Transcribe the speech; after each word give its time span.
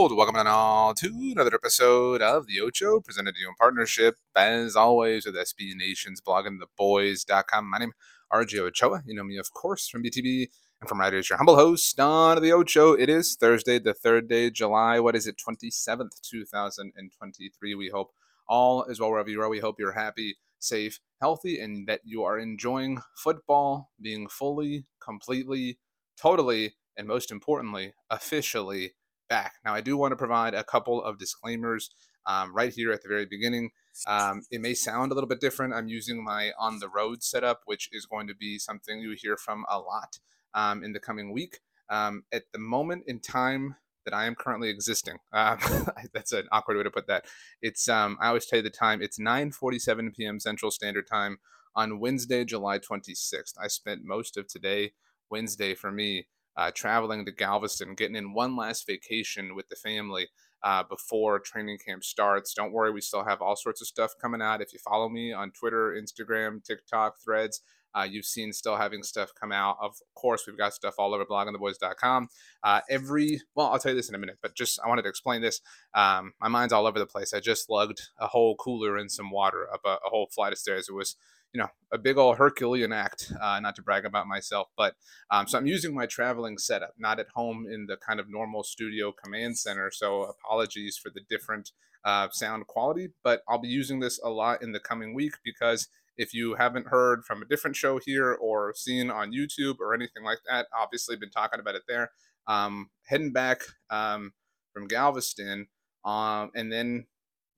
Welcome 0.00 0.36
on 0.36 0.46
all 0.46 0.94
to 0.94 1.32
another 1.36 1.54
episode 1.54 2.22
of 2.22 2.46
The 2.46 2.58
Ocho, 2.62 3.00
presented 3.02 3.34
to 3.34 3.40
you 3.42 3.48
in 3.48 3.54
partnership, 3.56 4.16
as 4.34 4.74
always, 4.74 5.26
with 5.26 5.34
SB 5.34 5.76
Nation's 5.76 6.22
bloggingtheboys.com. 6.22 7.70
My 7.70 7.76
name 7.76 7.90
is 7.90 7.94
RJ 8.32 8.60
Ochoa. 8.60 9.02
You 9.04 9.14
know 9.14 9.24
me, 9.24 9.36
of 9.36 9.52
course, 9.52 9.88
from 9.88 10.02
BTB 10.02 10.48
and 10.80 10.88
from 10.88 11.02
as 11.02 11.28
your 11.28 11.36
humble 11.36 11.54
host 11.54 12.00
on 12.00 12.40
The 12.40 12.50
Ocho. 12.50 12.94
It 12.94 13.10
is 13.10 13.36
Thursday, 13.36 13.78
the 13.78 13.92
third 13.92 14.26
day, 14.26 14.48
July, 14.48 14.98
what 15.00 15.14
is 15.14 15.26
it, 15.26 15.36
27th, 15.36 16.18
2023. 16.22 17.74
We 17.74 17.90
hope 17.90 18.12
all 18.48 18.84
is 18.84 19.00
well 19.00 19.10
wherever 19.10 19.28
you 19.28 19.42
are. 19.42 19.50
We 19.50 19.60
hope 19.60 19.76
you're 19.78 19.92
happy, 19.92 20.38
safe, 20.58 20.98
healthy, 21.20 21.60
and 21.60 21.86
that 21.88 22.00
you 22.04 22.24
are 22.24 22.38
enjoying 22.38 23.02
football, 23.14 23.90
being 24.00 24.28
fully, 24.28 24.86
completely, 24.98 25.78
totally 26.16 26.72
and 26.96 27.06
most 27.06 27.30
importantly, 27.30 27.94
officially 28.10 28.92
back. 29.30 29.54
Now, 29.64 29.74
I 29.74 29.80
do 29.80 29.96
want 29.96 30.12
to 30.12 30.16
provide 30.16 30.52
a 30.52 30.64
couple 30.64 31.02
of 31.02 31.18
disclaimers 31.18 31.88
um, 32.26 32.54
right 32.54 32.72
here 32.72 32.92
at 32.92 33.02
the 33.02 33.08
very 33.08 33.24
beginning. 33.24 33.70
Um, 34.06 34.42
it 34.50 34.60
may 34.60 34.74
sound 34.74 35.10
a 35.10 35.14
little 35.14 35.28
bit 35.28 35.40
different. 35.40 35.72
I'm 35.72 35.88
using 35.88 36.22
my 36.22 36.50
on 36.58 36.80
the 36.80 36.88
road 36.88 37.22
setup, 37.22 37.62
which 37.64 37.88
is 37.92 38.04
going 38.04 38.26
to 38.26 38.34
be 38.34 38.58
something 38.58 39.00
you 39.00 39.16
hear 39.16 39.38
from 39.38 39.64
a 39.70 39.78
lot 39.78 40.18
um, 40.52 40.84
in 40.84 40.92
the 40.92 41.00
coming 41.00 41.32
week. 41.32 41.60
Um, 41.88 42.24
at 42.32 42.44
the 42.52 42.58
moment 42.58 43.04
in 43.06 43.20
time 43.20 43.76
that 44.04 44.14
I 44.14 44.26
am 44.26 44.34
currently 44.34 44.68
existing, 44.68 45.18
uh, 45.32 45.56
that's 46.14 46.32
an 46.32 46.46
awkward 46.52 46.76
way 46.76 46.82
to 46.82 46.90
put 46.90 47.06
that. 47.06 47.24
It's 47.62 47.88
um, 47.88 48.18
I 48.20 48.28
always 48.28 48.46
tell 48.46 48.58
you 48.58 48.62
the 48.62 48.70
time. 48.70 49.00
It's 49.00 49.18
9:47 49.18 50.14
p.m. 50.14 50.40
Central 50.40 50.70
Standard 50.70 51.06
Time 51.06 51.38
on 51.74 52.00
Wednesday, 52.00 52.44
July 52.44 52.78
26th. 52.78 53.54
I 53.60 53.68
spent 53.68 54.02
most 54.04 54.36
of 54.36 54.46
today, 54.48 54.92
Wednesday 55.30 55.74
for 55.74 55.90
me, 55.90 56.26
uh, 56.56 56.70
traveling 56.74 57.24
to 57.24 57.32
Galveston, 57.32 57.94
getting 57.94 58.16
in 58.16 58.32
one 58.32 58.56
last 58.56 58.86
vacation 58.86 59.54
with 59.54 59.68
the 59.68 59.76
family 59.76 60.28
uh, 60.62 60.82
before 60.82 61.38
training 61.38 61.78
camp 61.84 62.04
starts. 62.04 62.54
Don't 62.54 62.72
worry, 62.72 62.90
we 62.90 63.00
still 63.00 63.24
have 63.24 63.40
all 63.40 63.56
sorts 63.56 63.80
of 63.80 63.86
stuff 63.86 64.12
coming 64.20 64.42
out. 64.42 64.60
If 64.60 64.72
you 64.72 64.78
follow 64.78 65.08
me 65.08 65.32
on 65.32 65.52
Twitter, 65.52 65.96
Instagram, 65.98 66.62
TikTok, 66.62 67.16
Threads, 67.22 67.60
uh, 67.94 68.06
you've 68.08 68.24
seen 68.24 68.52
still 68.52 68.76
having 68.76 69.02
stuff 69.02 69.30
come 69.38 69.52
out. 69.52 69.76
Of 69.80 69.96
course, 70.14 70.46
we've 70.46 70.56
got 70.56 70.74
stuff 70.74 70.94
all 70.98 71.14
over 71.14 71.24
bloggingtheboys.com. 71.24 72.28
Uh, 72.62 72.80
every, 72.88 73.40
well, 73.54 73.68
I'll 73.68 73.78
tell 73.78 73.92
you 73.92 73.96
this 73.96 74.08
in 74.08 74.14
a 74.14 74.18
minute, 74.18 74.38
but 74.42 74.54
just 74.54 74.78
I 74.84 74.88
wanted 74.88 75.02
to 75.02 75.08
explain 75.08 75.42
this. 75.42 75.60
Um, 75.94 76.34
my 76.40 76.48
mind's 76.48 76.72
all 76.72 76.86
over 76.86 76.98
the 76.98 77.06
place. 77.06 77.34
I 77.34 77.40
just 77.40 77.68
lugged 77.68 78.00
a 78.18 78.28
whole 78.28 78.54
cooler 78.56 78.96
and 78.96 79.10
some 79.10 79.30
water 79.30 79.66
up 79.72 79.80
a, 79.84 79.98
a 80.06 80.08
whole 80.08 80.28
flight 80.32 80.52
of 80.52 80.58
stairs. 80.58 80.88
It 80.88 80.94
was 80.94 81.16
you 81.52 81.60
know, 81.60 81.68
a 81.92 81.98
big 81.98 82.16
old 82.16 82.36
Herculean 82.36 82.92
act, 82.92 83.32
uh, 83.40 83.58
not 83.60 83.74
to 83.76 83.82
brag 83.82 84.04
about 84.04 84.26
myself, 84.28 84.68
but 84.76 84.94
um, 85.30 85.46
so 85.46 85.58
I'm 85.58 85.66
using 85.66 85.94
my 85.94 86.06
traveling 86.06 86.58
setup, 86.58 86.94
not 86.98 87.18
at 87.18 87.28
home 87.34 87.66
in 87.70 87.86
the 87.86 87.96
kind 87.96 88.20
of 88.20 88.30
normal 88.30 88.62
studio 88.62 89.12
command 89.12 89.58
center. 89.58 89.90
So 89.92 90.22
apologies 90.22 90.96
for 90.96 91.10
the 91.10 91.22
different 91.28 91.72
uh, 92.04 92.28
sound 92.30 92.66
quality, 92.66 93.08
but 93.24 93.42
I'll 93.48 93.60
be 93.60 93.68
using 93.68 94.00
this 94.00 94.20
a 94.22 94.30
lot 94.30 94.62
in 94.62 94.72
the 94.72 94.80
coming 94.80 95.14
week 95.14 95.34
because 95.44 95.88
if 96.16 96.34
you 96.34 96.54
haven't 96.54 96.86
heard 96.86 97.24
from 97.24 97.42
a 97.42 97.46
different 97.46 97.76
show 97.76 97.98
here 97.98 98.32
or 98.32 98.74
seen 98.76 99.10
on 99.10 99.32
YouTube 99.32 99.76
or 99.80 99.94
anything 99.94 100.22
like 100.22 100.38
that, 100.48 100.66
obviously 100.78 101.16
been 101.16 101.30
talking 101.30 101.60
about 101.60 101.74
it 101.74 101.82
there. 101.88 102.10
Um, 102.46 102.90
heading 103.06 103.32
back 103.32 103.62
um, 103.90 104.32
from 104.72 104.86
Galveston, 104.86 105.68
um, 106.04 106.50
and 106.54 106.72
then 106.72 107.06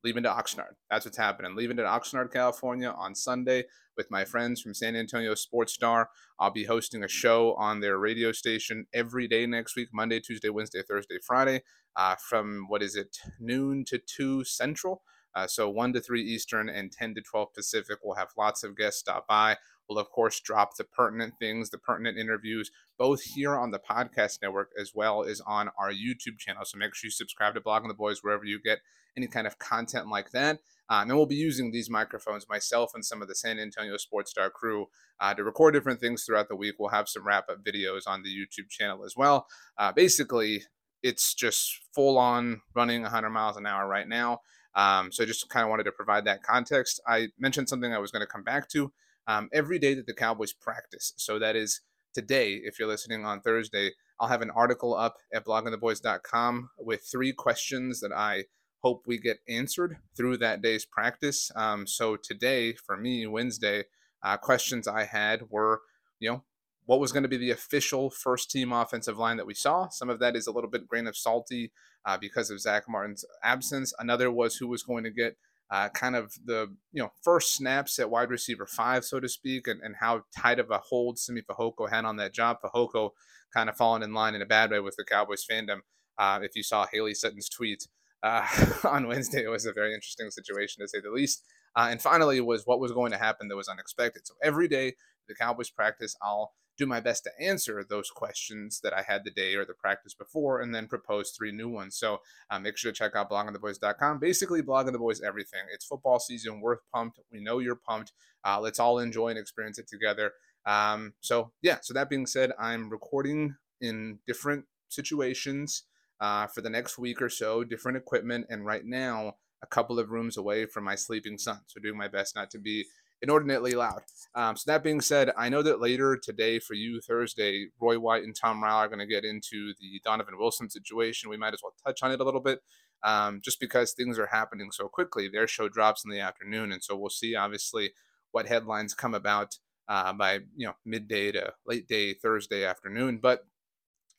leaving 0.04 0.22
to 0.24 0.28
Oxnard. 0.28 0.74
That's 0.90 1.04
what's 1.04 1.16
happening. 1.16 1.54
Leaving 1.56 1.76
to 1.76 1.84
Oxnard, 1.84 2.32
California 2.32 2.90
on 2.90 3.14
Sunday 3.14 3.64
with 3.96 4.10
my 4.10 4.24
friends 4.24 4.60
from 4.60 4.74
San 4.74 4.96
Antonio 4.96 5.34
Sports 5.34 5.72
Star. 5.72 6.10
I'll 6.38 6.50
be 6.50 6.64
hosting 6.64 7.04
a 7.04 7.08
show 7.08 7.54
on 7.54 7.80
their 7.80 7.98
radio 7.98 8.32
station 8.32 8.86
every 8.92 9.28
day 9.28 9.46
next 9.46 9.76
week 9.76 9.88
Monday, 9.92 10.20
Tuesday, 10.20 10.48
Wednesday, 10.48 10.82
Thursday, 10.82 11.18
Friday 11.22 11.62
uh, 11.96 12.16
from 12.16 12.66
what 12.68 12.82
is 12.82 12.96
it, 12.96 13.18
noon 13.38 13.84
to 13.86 13.98
2 13.98 14.44
Central. 14.44 15.02
Uh, 15.34 15.46
so 15.46 15.68
1 15.68 15.94
to 15.94 16.00
3 16.00 16.22
Eastern 16.22 16.68
and 16.68 16.92
10 16.92 17.14
to 17.14 17.22
12 17.22 17.54
Pacific. 17.54 17.98
We'll 18.02 18.16
have 18.16 18.28
lots 18.36 18.62
of 18.64 18.76
guests 18.76 19.00
stop 19.00 19.26
by. 19.26 19.56
We'll, 19.88 19.98
of 19.98 20.10
course, 20.10 20.40
drop 20.40 20.76
the 20.76 20.84
pertinent 20.84 21.34
things, 21.38 21.70
the 21.70 21.78
pertinent 21.78 22.18
interviews, 22.18 22.70
both 22.98 23.22
here 23.22 23.56
on 23.56 23.70
the 23.70 23.78
podcast 23.78 24.40
network 24.42 24.70
as 24.78 24.92
well 24.94 25.24
as 25.24 25.40
on 25.46 25.70
our 25.78 25.90
YouTube 25.90 26.38
channel. 26.38 26.64
So 26.64 26.78
make 26.78 26.94
sure 26.94 27.08
you 27.08 27.12
subscribe 27.12 27.54
to 27.54 27.60
Blogging 27.60 27.88
the 27.88 27.94
Boys 27.94 28.22
wherever 28.22 28.44
you 28.44 28.60
get 28.60 28.80
any 29.16 29.26
kind 29.26 29.46
of 29.46 29.58
content 29.58 30.08
like 30.08 30.30
that. 30.30 30.60
Um, 30.92 31.08
and 31.08 31.16
we'll 31.16 31.24
be 31.24 31.34
using 31.36 31.70
these 31.70 31.88
microphones, 31.88 32.46
myself 32.50 32.90
and 32.94 33.02
some 33.02 33.22
of 33.22 33.28
the 33.28 33.34
San 33.34 33.58
Antonio 33.58 33.96
Sports 33.96 34.30
Star 34.30 34.50
crew, 34.50 34.88
uh, 35.20 35.32
to 35.32 35.42
record 35.42 35.72
different 35.72 36.00
things 36.00 36.24
throughout 36.24 36.48
the 36.48 36.54
week. 36.54 36.74
We'll 36.78 36.90
have 36.90 37.08
some 37.08 37.26
wrap 37.26 37.48
up 37.48 37.64
videos 37.64 38.02
on 38.06 38.22
the 38.22 38.28
YouTube 38.28 38.68
channel 38.68 39.02
as 39.02 39.16
well. 39.16 39.46
Uh, 39.78 39.90
basically, 39.92 40.64
it's 41.02 41.32
just 41.32 41.80
full 41.94 42.18
on 42.18 42.60
running 42.74 43.02
100 43.02 43.30
miles 43.30 43.56
an 43.56 43.64
hour 43.64 43.88
right 43.88 44.06
now. 44.06 44.40
Um, 44.74 45.10
so 45.10 45.22
I 45.22 45.26
just 45.26 45.48
kind 45.48 45.64
of 45.64 45.70
wanted 45.70 45.84
to 45.84 45.92
provide 45.92 46.26
that 46.26 46.42
context. 46.42 47.00
I 47.08 47.28
mentioned 47.38 47.70
something 47.70 47.94
I 47.94 47.98
was 47.98 48.10
going 48.10 48.20
to 48.20 48.30
come 48.30 48.44
back 48.44 48.68
to. 48.72 48.92
Um, 49.26 49.48
every 49.50 49.78
day 49.78 49.94
that 49.94 50.04
the 50.04 50.14
Cowboys 50.14 50.52
practice, 50.52 51.14
so 51.16 51.38
that 51.38 51.56
is 51.56 51.80
today, 52.12 52.60
if 52.64 52.78
you're 52.78 52.88
listening 52.88 53.24
on 53.24 53.40
Thursday, 53.40 53.92
I'll 54.20 54.28
have 54.28 54.42
an 54.42 54.50
article 54.50 54.94
up 54.94 55.16
at 55.32 55.46
bloggingtheboys.com 55.46 56.68
with 56.78 57.08
three 57.10 57.32
questions 57.32 58.00
that 58.00 58.12
I 58.12 58.44
hope 58.82 59.04
we 59.06 59.18
get 59.18 59.38
answered 59.48 59.96
through 60.16 60.36
that 60.38 60.60
day's 60.60 60.84
practice. 60.84 61.50
Um, 61.54 61.86
so 61.86 62.16
today, 62.16 62.72
for 62.74 62.96
me, 62.96 63.26
Wednesday, 63.26 63.84
uh, 64.22 64.36
questions 64.36 64.88
I 64.88 65.04
had 65.04 65.50
were, 65.50 65.82
you 66.18 66.30
know, 66.30 66.44
what 66.86 67.00
was 67.00 67.12
going 67.12 67.22
to 67.22 67.28
be 67.28 67.36
the 67.36 67.50
official 67.50 68.10
first 68.10 68.50
team 68.50 68.72
offensive 68.72 69.18
line 69.18 69.36
that 69.36 69.46
we 69.46 69.54
saw. 69.54 69.88
Some 69.88 70.10
of 70.10 70.18
that 70.18 70.34
is 70.34 70.46
a 70.46 70.52
little 70.52 70.70
bit 70.70 70.88
grain 70.88 71.06
of 71.06 71.16
salty 71.16 71.70
uh, 72.04 72.18
because 72.18 72.50
of 72.50 72.60
Zack 72.60 72.88
Martin's 72.88 73.24
absence. 73.44 73.94
Another 73.98 74.30
was 74.30 74.56
who 74.56 74.66
was 74.68 74.82
going 74.82 75.04
to 75.04 75.10
get 75.10 75.36
uh, 75.70 75.88
kind 75.88 76.16
of 76.16 76.34
the 76.44 76.74
you 76.92 77.02
know 77.02 77.12
first 77.22 77.54
snaps 77.54 77.98
at 77.98 78.10
wide 78.10 78.30
receiver 78.30 78.66
five, 78.66 79.04
so 79.04 79.20
to 79.20 79.28
speak, 79.28 79.68
and, 79.68 79.80
and 79.80 79.96
how 80.00 80.24
tight 80.36 80.58
of 80.58 80.70
a 80.70 80.78
hold 80.78 81.18
Simi 81.18 81.40
Fehoko 81.40 81.88
had 81.88 82.04
on 82.04 82.16
that 82.16 82.34
job. 82.34 82.58
Fehoko 82.62 83.10
kind 83.54 83.70
of 83.70 83.76
falling 83.76 84.02
in 84.02 84.12
line 84.12 84.34
in 84.34 84.42
a 84.42 84.46
bad 84.46 84.70
way 84.70 84.80
with 84.80 84.96
the 84.96 85.04
Cowboys 85.04 85.46
fandom. 85.50 85.78
Uh, 86.18 86.40
if 86.42 86.54
you 86.54 86.62
saw 86.62 86.86
Haley 86.92 87.14
Sutton's 87.14 87.48
tweet 87.48 87.86
uh, 88.22 88.46
on 88.84 89.06
Wednesday. 89.06 89.42
It 89.44 89.48
was 89.48 89.66
a 89.66 89.72
very 89.72 89.94
interesting 89.94 90.30
situation 90.30 90.82
to 90.82 90.88
say 90.88 91.00
the 91.00 91.10
least. 91.10 91.44
Uh, 91.74 91.88
and 91.90 92.00
finally, 92.00 92.40
was 92.40 92.66
what 92.66 92.80
was 92.80 92.92
going 92.92 93.12
to 93.12 93.18
happen 93.18 93.48
that 93.48 93.56
was 93.56 93.68
unexpected. 93.68 94.26
So 94.26 94.34
every 94.42 94.68
day, 94.68 94.94
the 95.28 95.34
Cowboys 95.34 95.70
practice, 95.70 96.16
I'll 96.22 96.52
do 96.78 96.86
my 96.86 97.00
best 97.00 97.24
to 97.24 97.30
answer 97.40 97.84
those 97.88 98.10
questions 98.10 98.80
that 98.82 98.94
I 98.94 99.02
had 99.02 99.24
the 99.24 99.30
day 99.30 99.54
or 99.54 99.64
the 99.64 99.74
practice 99.74 100.14
before, 100.14 100.60
and 100.60 100.74
then 100.74 100.86
propose 100.86 101.30
three 101.30 101.52
new 101.52 101.68
ones. 101.68 101.96
So 101.96 102.18
uh, 102.50 102.58
make 102.58 102.76
sure 102.76 102.92
to 102.92 102.96
check 102.96 103.14
out 103.14 103.30
bloggingtheboys.com. 103.30 104.18
Basically, 104.18 104.62
blogging 104.62 104.92
the 104.92 104.98
boys 104.98 105.20
everything. 105.20 105.60
It's 105.72 105.84
football 105.84 106.18
season. 106.18 106.60
We're 106.60 106.78
pumped. 106.94 107.20
We 107.30 107.42
know 107.42 107.58
you're 107.58 107.76
pumped. 107.76 108.12
Uh, 108.44 108.60
let's 108.60 108.80
all 108.80 108.98
enjoy 108.98 109.28
and 109.28 109.38
experience 109.38 109.78
it 109.78 109.88
together. 109.88 110.32
Um, 110.64 111.14
so 111.20 111.52
yeah. 111.62 111.78
So 111.82 111.94
that 111.94 112.08
being 112.08 112.26
said, 112.26 112.52
I'm 112.58 112.88
recording 112.88 113.56
in 113.80 114.20
different 114.26 114.64
situations 114.88 115.84
uh, 116.22 116.46
for 116.46 116.60
the 116.60 116.70
next 116.70 116.98
week 116.98 117.20
or 117.20 117.28
so, 117.28 117.64
different 117.64 117.98
equipment, 117.98 118.46
and 118.48 118.64
right 118.64 118.84
now, 118.84 119.34
a 119.60 119.66
couple 119.66 119.98
of 119.98 120.10
rooms 120.10 120.36
away 120.36 120.66
from 120.66 120.84
my 120.84 120.94
sleeping 120.94 121.36
son. 121.36 121.58
So, 121.66 121.80
doing 121.80 121.98
my 121.98 122.06
best 122.06 122.36
not 122.36 122.48
to 122.52 122.60
be 122.60 122.86
inordinately 123.22 123.72
loud. 123.72 124.02
Um, 124.36 124.56
so, 124.56 124.70
that 124.70 124.84
being 124.84 125.00
said, 125.00 125.32
I 125.36 125.48
know 125.48 125.62
that 125.62 125.80
later 125.80 126.16
today 126.16 126.60
for 126.60 126.74
you, 126.74 127.00
Thursday, 127.00 127.66
Roy 127.80 127.98
White 127.98 128.22
and 128.22 128.36
Tom 128.36 128.62
Rowell 128.62 128.76
are 128.76 128.88
going 128.88 129.00
to 129.00 129.06
get 129.06 129.24
into 129.24 129.74
the 129.80 130.00
Donovan 130.04 130.38
Wilson 130.38 130.70
situation. 130.70 131.28
We 131.28 131.36
might 131.36 131.54
as 131.54 131.60
well 131.60 131.74
touch 131.84 132.04
on 132.04 132.12
it 132.12 132.20
a 132.20 132.24
little 132.24 132.40
bit. 132.40 132.60
Um, 133.02 133.40
just 133.42 133.58
because 133.58 133.92
things 133.92 134.16
are 134.16 134.28
happening 134.28 134.70
so 134.70 134.86
quickly, 134.86 135.28
their 135.28 135.48
show 135.48 135.68
drops 135.68 136.04
in 136.04 136.10
the 136.12 136.20
afternoon, 136.20 136.70
and 136.70 136.84
so 136.84 136.96
we'll 136.96 137.10
see 137.10 137.34
obviously 137.34 137.90
what 138.30 138.46
headlines 138.46 138.94
come 138.94 139.12
about 139.12 139.56
uh, 139.88 140.12
by 140.12 140.34
you 140.54 140.68
know 140.68 140.74
midday 140.84 141.32
to 141.32 141.52
late 141.66 141.88
day 141.88 142.14
Thursday 142.14 142.64
afternoon. 142.64 143.18
But 143.20 143.40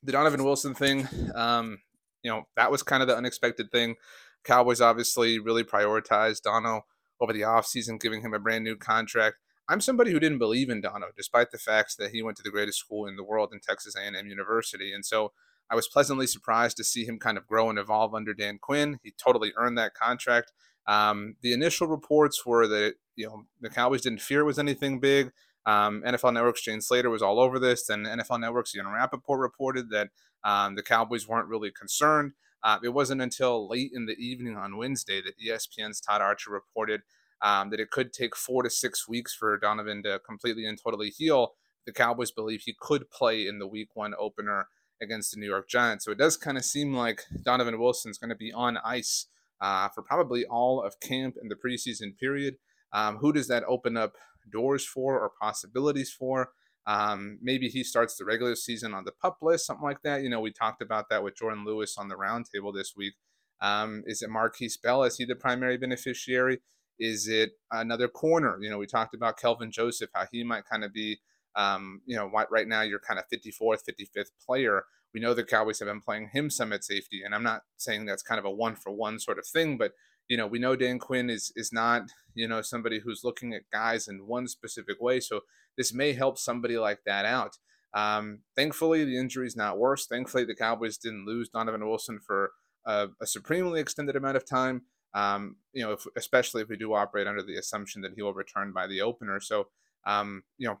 the 0.02 0.12
Donovan 0.12 0.44
Wilson 0.44 0.74
thing, 0.74 1.08
um, 1.34 1.78
you 2.24 2.30
know, 2.30 2.48
that 2.56 2.72
was 2.72 2.82
kind 2.82 3.02
of 3.02 3.08
the 3.08 3.16
unexpected 3.16 3.70
thing. 3.70 3.94
Cowboys 4.42 4.80
obviously 4.80 5.38
really 5.38 5.62
prioritized 5.62 6.42
Dono 6.42 6.86
over 7.20 7.32
the 7.32 7.42
offseason, 7.42 8.00
giving 8.00 8.22
him 8.22 8.34
a 8.34 8.40
brand 8.40 8.64
new 8.64 8.76
contract. 8.76 9.36
I'm 9.68 9.80
somebody 9.80 10.10
who 10.10 10.20
didn't 10.20 10.38
believe 10.38 10.68
in 10.68 10.80
Dono, 10.80 11.06
despite 11.16 11.50
the 11.50 11.58
facts 11.58 11.96
that 11.96 12.10
he 12.10 12.22
went 12.22 12.36
to 12.38 12.42
the 12.42 12.50
greatest 12.50 12.78
school 12.78 13.06
in 13.06 13.16
the 13.16 13.24
world 13.24 13.50
in 13.52 13.60
Texas 13.60 13.94
A&M 13.96 14.26
University. 14.26 14.92
And 14.92 15.04
so 15.04 15.32
I 15.70 15.74
was 15.74 15.88
pleasantly 15.88 16.26
surprised 16.26 16.76
to 16.78 16.84
see 16.84 17.04
him 17.04 17.18
kind 17.18 17.38
of 17.38 17.46
grow 17.46 17.70
and 17.70 17.78
evolve 17.78 18.14
under 18.14 18.34
Dan 18.34 18.58
Quinn. 18.60 18.98
He 19.02 19.12
totally 19.12 19.52
earned 19.56 19.78
that 19.78 19.94
contract. 19.94 20.52
Um, 20.86 21.36
the 21.40 21.54
initial 21.54 21.86
reports 21.86 22.44
were 22.44 22.66
that 22.66 22.94
you 23.16 23.26
know 23.26 23.46
the 23.60 23.70
Cowboys 23.70 24.02
didn't 24.02 24.20
fear 24.20 24.40
it 24.40 24.44
was 24.44 24.58
anything 24.58 25.00
big. 25.00 25.32
Um, 25.66 26.02
NFL 26.06 26.34
Network's 26.34 26.60
Jane 26.60 26.82
Slater 26.82 27.08
was 27.08 27.22
all 27.22 27.40
over 27.40 27.58
this, 27.58 27.88
and 27.88 28.06
NFL 28.06 28.40
Network's 28.40 28.76
Ian 28.76 28.88
Rapoport 28.88 29.40
reported 29.40 29.88
that 29.90 30.08
um, 30.44 30.74
the 30.74 30.82
Cowboys 30.82 31.26
weren't 31.26 31.48
really 31.48 31.70
concerned. 31.70 32.32
Uh, 32.62 32.78
it 32.82 32.90
wasn't 32.90 33.20
until 33.20 33.68
late 33.68 33.90
in 33.94 34.06
the 34.06 34.14
evening 34.14 34.56
on 34.56 34.76
Wednesday 34.76 35.20
that 35.20 35.38
ESPN's 35.38 36.00
Todd 36.00 36.22
Archer 36.22 36.50
reported 36.50 37.02
um, 37.42 37.70
that 37.70 37.80
it 37.80 37.90
could 37.90 38.12
take 38.12 38.34
four 38.34 38.62
to 38.62 38.70
six 38.70 39.06
weeks 39.06 39.34
for 39.34 39.58
Donovan 39.58 40.02
to 40.04 40.18
completely 40.26 40.64
and 40.64 40.78
totally 40.82 41.10
heal. 41.10 41.52
The 41.86 41.92
Cowboys 41.92 42.30
believe 42.30 42.62
he 42.62 42.74
could 42.80 43.10
play 43.10 43.46
in 43.46 43.58
the 43.58 43.66
Week 43.66 43.88
One 43.94 44.14
opener 44.18 44.68
against 45.02 45.32
the 45.32 45.40
New 45.40 45.46
York 45.46 45.68
Giants. 45.68 46.06
So 46.06 46.12
it 46.12 46.18
does 46.18 46.38
kind 46.38 46.56
of 46.56 46.64
seem 46.64 46.94
like 46.94 47.24
Donovan 47.42 47.78
Wilson's 47.78 48.16
going 48.16 48.30
to 48.30 48.36
be 48.36 48.52
on 48.52 48.78
ice 48.78 49.26
uh, 49.60 49.88
for 49.88 50.02
probably 50.02 50.46
all 50.46 50.82
of 50.82 51.00
camp 51.00 51.36
and 51.40 51.50
the 51.50 51.56
preseason 51.56 52.16
period. 52.18 52.56
Um, 52.92 53.18
who 53.18 53.32
does 53.32 53.48
that 53.48 53.64
open 53.68 53.96
up 53.96 54.14
doors 54.50 54.86
for 54.86 55.18
or 55.18 55.30
possibilities 55.40 56.12
for? 56.12 56.50
Um, 56.86 57.38
maybe 57.40 57.68
he 57.68 57.82
starts 57.82 58.16
the 58.16 58.24
regular 58.24 58.54
season 58.54 58.92
on 58.92 59.04
the 59.04 59.12
pup 59.12 59.38
list, 59.40 59.66
something 59.66 59.84
like 59.84 60.02
that. 60.02 60.22
You 60.22 60.28
know, 60.28 60.40
we 60.40 60.52
talked 60.52 60.82
about 60.82 61.08
that 61.10 61.22
with 61.22 61.36
Jordan 61.36 61.64
Lewis 61.64 61.96
on 61.96 62.08
the 62.08 62.14
roundtable 62.14 62.74
this 62.74 62.94
week. 62.96 63.14
Um, 63.60 64.02
is 64.06 64.20
it 64.20 64.28
Markquese 64.28 64.80
Bell? 64.82 65.04
Is 65.04 65.16
he 65.16 65.24
the 65.24 65.36
primary 65.36 65.78
beneficiary? 65.78 66.60
Is 66.98 67.26
it 67.28 67.52
another 67.70 68.08
corner? 68.08 68.58
You 68.60 68.70
know, 68.70 68.78
we 68.78 68.86
talked 68.86 69.14
about 69.14 69.38
Kelvin 69.38 69.72
Joseph, 69.72 70.10
how 70.14 70.26
he 70.30 70.44
might 70.44 70.64
kind 70.70 70.84
of 70.84 70.92
be, 70.92 71.18
um, 71.56 72.02
you 72.04 72.16
know, 72.16 72.30
right 72.50 72.68
now 72.68 72.82
you're 72.82 73.00
kind 73.00 73.18
of 73.18 73.24
54th, 73.32 73.80
55th 73.88 74.30
player. 74.44 74.84
We 75.14 75.20
know 75.20 75.32
the 75.32 75.44
Cowboys 75.44 75.78
have 75.78 75.88
been 75.88 76.00
playing 76.00 76.30
him 76.32 76.50
some 76.50 76.72
at 76.72 76.84
safety, 76.84 77.22
and 77.24 77.34
I'm 77.34 77.42
not 77.42 77.62
saying 77.76 78.04
that's 78.04 78.22
kind 78.22 78.38
of 78.38 78.44
a 78.44 78.50
one 78.50 78.74
for 78.76 78.92
one 78.92 79.18
sort 79.18 79.38
of 79.38 79.46
thing, 79.46 79.78
but 79.78 79.92
you 80.28 80.36
know, 80.36 80.46
we 80.46 80.58
know 80.58 80.76
Dan 80.76 80.98
Quinn 80.98 81.30
is 81.30 81.52
is 81.56 81.72
not, 81.72 82.02
you 82.34 82.48
know, 82.48 82.62
somebody 82.62 83.00
who's 83.00 83.24
looking 83.24 83.54
at 83.54 83.70
guys 83.72 84.08
in 84.08 84.26
one 84.26 84.48
specific 84.48 85.00
way. 85.00 85.20
So 85.20 85.40
this 85.76 85.92
may 85.92 86.12
help 86.12 86.38
somebody 86.38 86.78
like 86.78 87.00
that 87.06 87.24
out. 87.24 87.58
Um, 87.94 88.40
thankfully, 88.56 89.04
the 89.04 89.18
injury 89.18 89.46
is 89.46 89.56
not 89.56 89.78
worse. 89.78 90.06
Thankfully, 90.06 90.44
the 90.44 90.54
Cowboys 90.54 90.98
didn't 90.98 91.26
lose 91.26 91.48
Donovan 91.48 91.86
Wilson 91.86 92.18
for 92.26 92.52
a, 92.84 93.08
a 93.20 93.26
supremely 93.26 93.80
extended 93.80 94.16
amount 94.16 94.36
of 94.36 94.44
time. 94.44 94.82
Um, 95.14 95.56
you 95.72 95.84
know, 95.84 95.92
if, 95.92 96.06
especially 96.16 96.62
if 96.62 96.68
we 96.68 96.76
do 96.76 96.92
operate 96.92 97.28
under 97.28 97.42
the 97.42 97.56
assumption 97.56 98.02
that 98.02 98.14
he 98.16 98.22
will 98.22 98.34
return 98.34 98.72
by 98.72 98.88
the 98.88 99.00
opener. 99.00 99.40
So, 99.40 99.68
um, 100.06 100.42
you 100.58 100.66
know, 100.66 100.80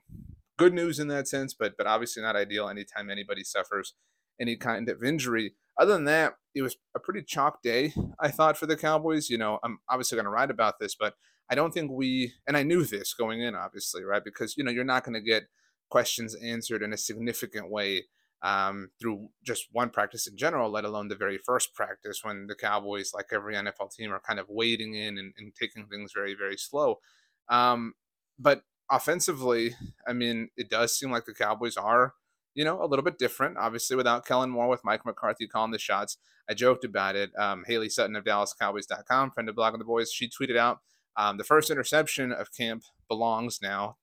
good 0.56 0.74
news 0.74 0.98
in 0.98 1.08
that 1.08 1.28
sense, 1.28 1.54
but 1.54 1.76
but 1.76 1.86
obviously 1.86 2.22
not 2.22 2.36
ideal 2.36 2.68
anytime 2.68 3.10
anybody 3.10 3.44
suffers 3.44 3.94
any 4.40 4.56
kind 4.56 4.88
of 4.88 5.04
injury. 5.04 5.54
Other 5.78 5.94
than 5.94 6.04
that, 6.04 6.34
it 6.54 6.62
was 6.62 6.76
a 6.94 7.00
pretty 7.00 7.22
chalk 7.22 7.62
day, 7.62 7.92
I 8.20 8.30
thought, 8.30 8.56
for 8.56 8.66
the 8.66 8.76
Cowboys. 8.76 9.28
You 9.28 9.38
know, 9.38 9.58
I'm 9.64 9.78
obviously 9.88 10.16
going 10.16 10.24
to 10.24 10.30
write 10.30 10.50
about 10.50 10.78
this, 10.78 10.94
but 10.94 11.14
I 11.50 11.54
don't 11.54 11.74
think 11.74 11.90
we, 11.90 12.32
and 12.46 12.56
I 12.56 12.62
knew 12.62 12.84
this 12.84 13.12
going 13.12 13.42
in, 13.42 13.54
obviously, 13.54 14.04
right? 14.04 14.22
Because, 14.24 14.56
you 14.56 14.64
know, 14.64 14.70
you're 14.70 14.84
not 14.84 15.04
going 15.04 15.14
to 15.14 15.20
get 15.20 15.44
questions 15.90 16.34
answered 16.36 16.82
in 16.82 16.92
a 16.92 16.96
significant 16.96 17.70
way 17.70 18.04
um, 18.42 18.90
through 19.00 19.28
just 19.42 19.68
one 19.72 19.90
practice 19.90 20.26
in 20.26 20.36
general, 20.36 20.70
let 20.70 20.84
alone 20.84 21.08
the 21.08 21.16
very 21.16 21.38
first 21.38 21.74
practice 21.74 22.20
when 22.22 22.46
the 22.46 22.54
Cowboys, 22.54 23.12
like 23.14 23.26
every 23.32 23.54
NFL 23.54 23.92
team, 23.92 24.12
are 24.12 24.20
kind 24.20 24.38
of 24.38 24.46
wading 24.48 24.94
in 24.94 25.18
and, 25.18 25.32
and 25.36 25.54
taking 25.54 25.86
things 25.86 26.12
very, 26.14 26.34
very 26.34 26.56
slow. 26.56 27.00
Um, 27.48 27.94
but 28.38 28.62
offensively, 28.90 29.74
I 30.06 30.12
mean, 30.12 30.50
it 30.56 30.68
does 30.68 30.96
seem 30.96 31.10
like 31.10 31.24
the 31.24 31.34
Cowboys 31.34 31.76
are 31.76 32.14
you 32.54 32.64
know, 32.64 32.82
a 32.82 32.86
little 32.86 33.04
bit 33.04 33.18
different. 33.18 33.58
Obviously, 33.58 33.96
without 33.96 34.26
Kellen 34.26 34.50
Moore, 34.50 34.68
with 34.68 34.84
Mike 34.84 35.04
McCarthy 35.04 35.46
calling 35.46 35.72
the 35.72 35.78
shots. 35.78 36.16
I 36.48 36.54
joked 36.54 36.84
about 36.84 37.16
it. 37.16 37.30
Um, 37.38 37.64
Haley 37.66 37.88
Sutton 37.88 38.16
of 38.16 38.24
DallasCowboys.com, 38.24 39.30
friend 39.30 39.48
of 39.48 39.54
Blog 39.54 39.74
Blogging 39.74 39.78
the 39.78 39.84
Boys, 39.84 40.12
she 40.12 40.28
tweeted 40.28 40.56
out 40.56 40.80
um, 41.16 41.38
the 41.38 41.44
first 41.44 41.70
interception 41.70 42.32
of 42.32 42.52
camp 42.52 42.84
belongs 43.08 43.60
now, 43.62 43.96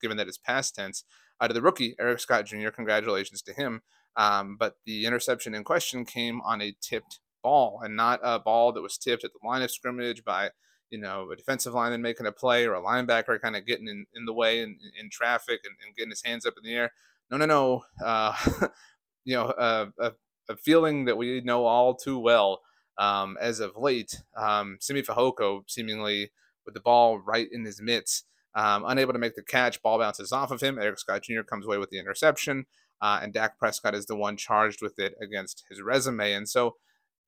given 0.00 0.16
that 0.16 0.28
it's 0.28 0.38
past 0.38 0.74
tense, 0.74 1.04
out 1.40 1.50
of 1.50 1.54
the 1.54 1.62
rookie, 1.62 1.94
Eric 1.98 2.20
Scott 2.20 2.46
Jr. 2.46 2.70
Congratulations 2.70 3.42
to 3.42 3.52
him. 3.52 3.82
Um, 4.16 4.56
but 4.58 4.76
the 4.86 5.06
interception 5.06 5.54
in 5.54 5.64
question 5.64 6.04
came 6.04 6.40
on 6.42 6.62
a 6.62 6.76
tipped 6.80 7.18
ball 7.42 7.80
and 7.82 7.96
not 7.96 8.20
a 8.22 8.38
ball 8.38 8.72
that 8.72 8.82
was 8.82 8.96
tipped 8.96 9.24
at 9.24 9.32
the 9.32 9.46
line 9.46 9.62
of 9.62 9.70
scrimmage 9.70 10.24
by 10.24 10.50
you 10.90 11.00
know, 11.00 11.28
a 11.32 11.36
defensive 11.36 11.74
lineman 11.74 12.02
making 12.02 12.26
a 12.26 12.30
play 12.30 12.66
or 12.66 12.74
a 12.74 12.80
linebacker 12.80 13.40
kind 13.40 13.56
of 13.56 13.66
getting 13.66 13.88
in, 13.88 14.06
in 14.14 14.26
the 14.26 14.32
way 14.32 14.62
in, 14.62 14.78
in 15.00 15.10
traffic 15.10 15.60
and, 15.64 15.74
and 15.84 15.96
getting 15.96 16.10
his 16.10 16.22
hands 16.22 16.46
up 16.46 16.54
in 16.56 16.62
the 16.62 16.76
air 16.76 16.92
no, 17.36 17.46
no, 17.46 17.82
no, 18.00 18.06
uh, 18.06 18.34
you 19.24 19.34
know, 19.34 19.46
uh, 19.46 19.86
a, 19.98 20.12
a, 20.48 20.56
feeling 20.56 21.06
that 21.06 21.16
we 21.16 21.40
know 21.40 21.64
all 21.64 21.94
too 21.94 22.18
well 22.18 22.60
um, 22.98 23.36
as 23.40 23.60
of 23.60 23.76
late. 23.76 24.22
Um, 24.36 24.78
Simi 24.80 25.02
Fehoko 25.02 25.62
seemingly 25.68 26.30
with 26.64 26.74
the 26.74 26.80
ball 26.80 27.18
right 27.18 27.48
in 27.50 27.64
his 27.64 27.80
mitts, 27.80 28.24
um, 28.54 28.84
unable 28.86 29.12
to 29.12 29.18
make 29.18 29.34
the 29.34 29.42
catch. 29.42 29.82
Ball 29.82 29.98
bounces 29.98 30.32
off 30.32 30.50
of 30.50 30.60
him. 30.60 30.78
Eric 30.78 30.98
Scott 30.98 31.22
Jr. 31.22 31.42
comes 31.42 31.66
away 31.66 31.78
with 31.78 31.90
the 31.90 31.98
interception, 31.98 32.66
uh, 33.00 33.20
and 33.22 33.32
Dak 33.32 33.58
Prescott 33.58 33.94
is 33.94 34.06
the 34.06 34.16
one 34.16 34.36
charged 34.36 34.80
with 34.80 34.98
it 34.98 35.14
against 35.20 35.64
his 35.68 35.82
resume. 35.82 36.32
And 36.32 36.48
so, 36.48 36.76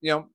you 0.00 0.10
know, 0.10 0.28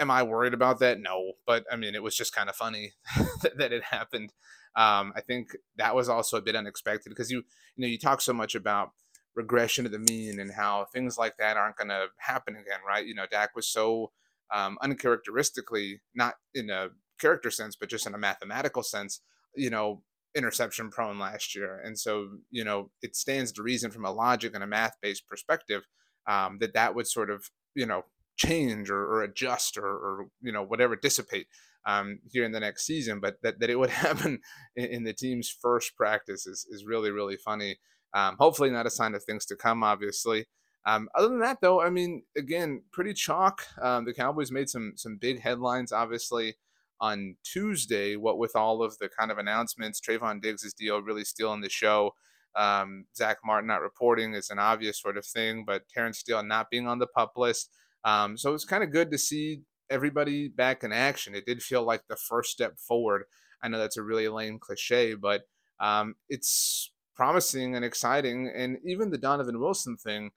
am 0.00 0.10
I 0.10 0.22
worried 0.22 0.54
about 0.54 0.80
that? 0.80 1.00
No, 1.00 1.32
but 1.46 1.64
I 1.70 1.76
mean, 1.76 1.94
it 1.94 2.02
was 2.02 2.16
just 2.16 2.34
kind 2.34 2.48
of 2.48 2.56
funny 2.56 2.92
that, 3.42 3.56
that, 3.58 3.72
it 3.72 3.84
happened. 3.84 4.32
Um, 4.74 5.12
I 5.14 5.20
think 5.20 5.48
that 5.76 5.94
was 5.94 6.08
also 6.08 6.36
a 6.36 6.42
bit 6.42 6.56
unexpected 6.56 7.10
because 7.10 7.30
you, 7.30 7.38
you 7.76 7.82
know, 7.82 7.88
you 7.88 7.98
talk 7.98 8.20
so 8.20 8.32
much 8.32 8.54
about 8.54 8.90
regression 9.34 9.84
to 9.84 9.90
the 9.90 9.98
mean 9.98 10.38
and 10.38 10.52
how 10.52 10.86
things 10.92 11.16
like 11.18 11.36
that 11.38 11.56
aren't 11.56 11.76
going 11.76 11.88
to 11.88 12.06
happen 12.18 12.54
again, 12.54 12.80
right? 12.86 13.06
You 13.06 13.14
know, 13.14 13.26
Dak 13.30 13.54
was 13.56 13.66
so 13.66 14.10
um, 14.52 14.78
uncharacteristically, 14.82 16.00
not 16.14 16.34
in 16.54 16.70
a 16.70 16.88
character 17.20 17.50
sense, 17.50 17.76
but 17.76 17.88
just 17.88 18.06
in 18.06 18.14
a 18.14 18.18
mathematical 18.18 18.82
sense, 18.82 19.20
you 19.54 19.70
know, 19.70 20.02
interception 20.34 20.90
prone 20.90 21.18
last 21.18 21.54
year. 21.54 21.80
And 21.82 21.98
so, 21.98 22.28
you 22.50 22.64
know, 22.64 22.90
it 23.02 23.16
stands 23.16 23.52
to 23.52 23.62
reason 23.62 23.90
from 23.90 24.04
a 24.04 24.12
logic 24.12 24.54
and 24.54 24.64
a 24.64 24.66
math 24.66 24.96
based 25.00 25.26
perspective 25.28 25.82
um, 26.26 26.58
that 26.60 26.74
that 26.74 26.94
would 26.94 27.06
sort 27.06 27.30
of, 27.30 27.50
you 27.74 27.86
know, 27.86 28.04
change 28.36 28.90
or, 28.90 29.04
or 29.04 29.22
adjust 29.22 29.76
or, 29.76 29.86
or, 29.86 30.26
you 30.40 30.52
know, 30.52 30.62
whatever, 30.62 30.96
dissipate 30.96 31.46
um, 31.86 32.20
here 32.30 32.44
in 32.44 32.52
the 32.52 32.60
next 32.60 32.86
season. 32.86 33.20
But 33.20 33.36
that, 33.42 33.60
that 33.60 33.70
it 33.70 33.78
would 33.78 33.90
happen 34.06 34.40
in, 34.76 34.84
in 34.86 35.04
the 35.04 35.12
team's 35.12 35.48
first 35.50 35.96
practice 35.96 36.46
is, 36.46 36.66
is 36.70 36.84
really, 36.84 37.10
really 37.10 37.36
funny. 37.36 37.78
Um, 38.14 38.36
hopefully, 38.38 38.70
not 38.70 38.86
a 38.86 38.90
sign 38.90 39.14
of 39.14 39.24
things 39.24 39.46
to 39.46 39.56
come, 39.56 39.82
obviously. 39.82 40.46
Um, 40.84 41.08
other 41.14 41.28
than 41.28 41.40
that, 41.40 41.60
though, 41.60 41.80
I 41.80 41.90
mean, 41.90 42.24
again, 42.36 42.82
pretty 42.92 43.14
chalk. 43.14 43.62
Um, 43.80 44.04
the 44.04 44.14
Cowboys 44.14 44.50
made 44.50 44.68
some 44.68 44.94
some 44.96 45.16
big 45.16 45.40
headlines, 45.40 45.92
obviously, 45.92 46.56
on 47.00 47.36
Tuesday. 47.44 48.16
What 48.16 48.38
with 48.38 48.56
all 48.56 48.82
of 48.82 48.98
the 48.98 49.08
kind 49.08 49.30
of 49.30 49.38
announcements, 49.38 50.00
Trevon 50.00 50.42
Diggs' 50.42 50.74
deal 50.74 51.00
really 51.00 51.24
stealing 51.24 51.60
the 51.60 51.70
show. 51.70 52.14
Um, 52.54 53.06
Zack 53.16 53.38
Martin 53.44 53.68
not 53.68 53.80
reporting 53.80 54.34
is 54.34 54.50
an 54.50 54.58
obvious 54.58 55.00
sort 55.00 55.16
of 55.16 55.24
thing, 55.24 55.64
but 55.66 55.88
Terence 55.88 56.18
Steele 56.18 56.42
not 56.42 56.70
being 56.70 56.86
on 56.86 56.98
the 56.98 57.06
pup 57.06 57.32
list. 57.36 57.70
Um, 58.04 58.36
so 58.36 58.52
it's 58.52 58.64
kind 58.64 58.82
of 58.82 58.92
good 58.92 59.10
to 59.12 59.18
see 59.18 59.62
everybody 59.88 60.48
back 60.48 60.84
in 60.84 60.92
action. 60.92 61.34
It 61.34 61.46
did 61.46 61.62
feel 61.62 61.82
like 61.82 62.02
the 62.08 62.16
first 62.16 62.50
step 62.50 62.78
forward. 62.78 63.24
I 63.62 63.68
know 63.68 63.78
that's 63.78 63.96
a 63.96 64.02
really 64.02 64.28
lame 64.28 64.58
cliche, 64.58 65.14
but 65.14 65.42
um, 65.80 66.14
it's 66.28 66.91
promising 67.22 67.76
and 67.76 67.84
exciting. 67.84 68.50
And 68.52 68.78
even 68.84 69.10
the 69.10 69.16
Donovan 69.16 69.60
Wilson 69.60 69.96
thing, 69.96 70.32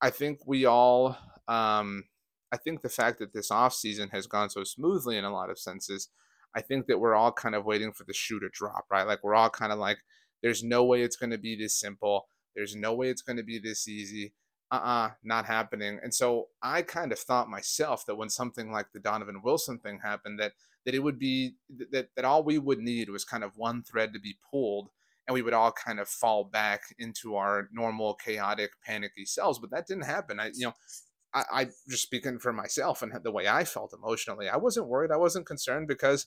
I 0.00 0.08
think 0.08 0.38
we 0.46 0.64
all, 0.64 1.18
um, 1.48 2.04
I 2.50 2.56
think 2.56 2.80
the 2.80 2.88
fact 2.88 3.18
that 3.18 3.34
this 3.34 3.50
offseason 3.50 4.10
has 4.10 4.26
gone 4.26 4.48
so 4.48 4.64
smoothly 4.64 5.18
in 5.18 5.24
a 5.24 5.32
lot 5.34 5.50
of 5.50 5.58
senses, 5.58 6.08
I 6.56 6.62
think 6.62 6.86
that 6.86 6.98
we're 6.98 7.14
all 7.14 7.30
kind 7.30 7.54
of 7.54 7.66
waiting 7.66 7.92
for 7.92 8.04
the 8.04 8.14
shoe 8.14 8.40
to 8.40 8.48
drop, 8.50 8.86
right? 8.90 9.06
Like 9.06 9.22
we're 9.22 9.34
all 9.34 9.50
kind 9.50 9.70
of 9.70 9.78
like, 9.78 9.98
there's 10.42 10.64
no 10.64 10.82
way 10.82 11.02
it's 11.02 11.16
going 11.16 11.28
to 11.28 11.36
be 11.36 11.56
this 11.56 11.78
simple. 11.78 12.26
There's 12.56 12.74
no 12.74 12.94
way 12.94 13.10
it's 13.10 13.20
going 13.20 13.36
to 13.36 13.42
be 13.42 13.58
this 13.58 13.86
easy. 13.86 14.32
Uh 14.72 14.76
uh-uh, 14.76 15.06
uh 15.08 15.10
not 15.24 15.44
happening. 15.44 16.00
And 16.02 16.14
so 16.14 16.48
I 16.62 16.80
kind 16.80 17.12
of 17.12 17.18
thought 17.18 17.50
myself 17.50 18.06
that 18.06 18.16
when 18.16 18.30
something 18.30 18.72
like 18.72 18.86
the 18.94 18.98
Donovan 18.98 19.42
Wilson 19.44 19.78
thing 19.78 20.00
happened, 20.02 20.40
that 20.40 20.52
that 20.86 20.94
it 20.94 21.00
would 21.00 21.18
be 21.18 21.56
that 21.90 22.08
that 22.16 22.24
all 22.24 22.42
we 22.42 22.56
would 22.56 22.78
need 22.78 23.10
was 23.10 23.26
kind 23.26 23.44
of 23.44 23.58
one 23.58 23.82
thread 23.82 24.14
to 24.14 24.18
be 24.18 24.38
pulled 24.50 24.88
and 25.26 25.34
we 25.34 25.42
would 25.42 25.54
all 25.54 25.72
kind 25.72 25.98
of 26.00 26.08
fall 26.08 26.44
back 26.44 26.82
into 26.98 27.36
our 27.36 27.68
normal 27.72 28.14
chaotic 28.14 28.70
panicky 28.84 29.24
selves 29.24 29.58
but 29.58 29.70
that 29.70 29.86
didn't 29.86 30.04
happen 30.04 30.40
i 30.40 30.50
you 30.54 30.66
know 30.66 30.74
I, 31.32 31.44
I 31.52 31.64
just 31.88 32.04
speaking 32.04 32.38
for 32.38 32.52
myself 32.52 33.02
and 33.02 33.12
the 33.22 33.32
way 33.32 33.48
i 33.48 33.64
felt 33.64 33.94
emotionally 33.94 34.48
i 34.48 34.56
wasn't 34.56 34.88
worried 34.88 35.10
i 35.10 35.16
wasn't 35.16 35.46
concerned 35.46 35.88
because 35.88 36.26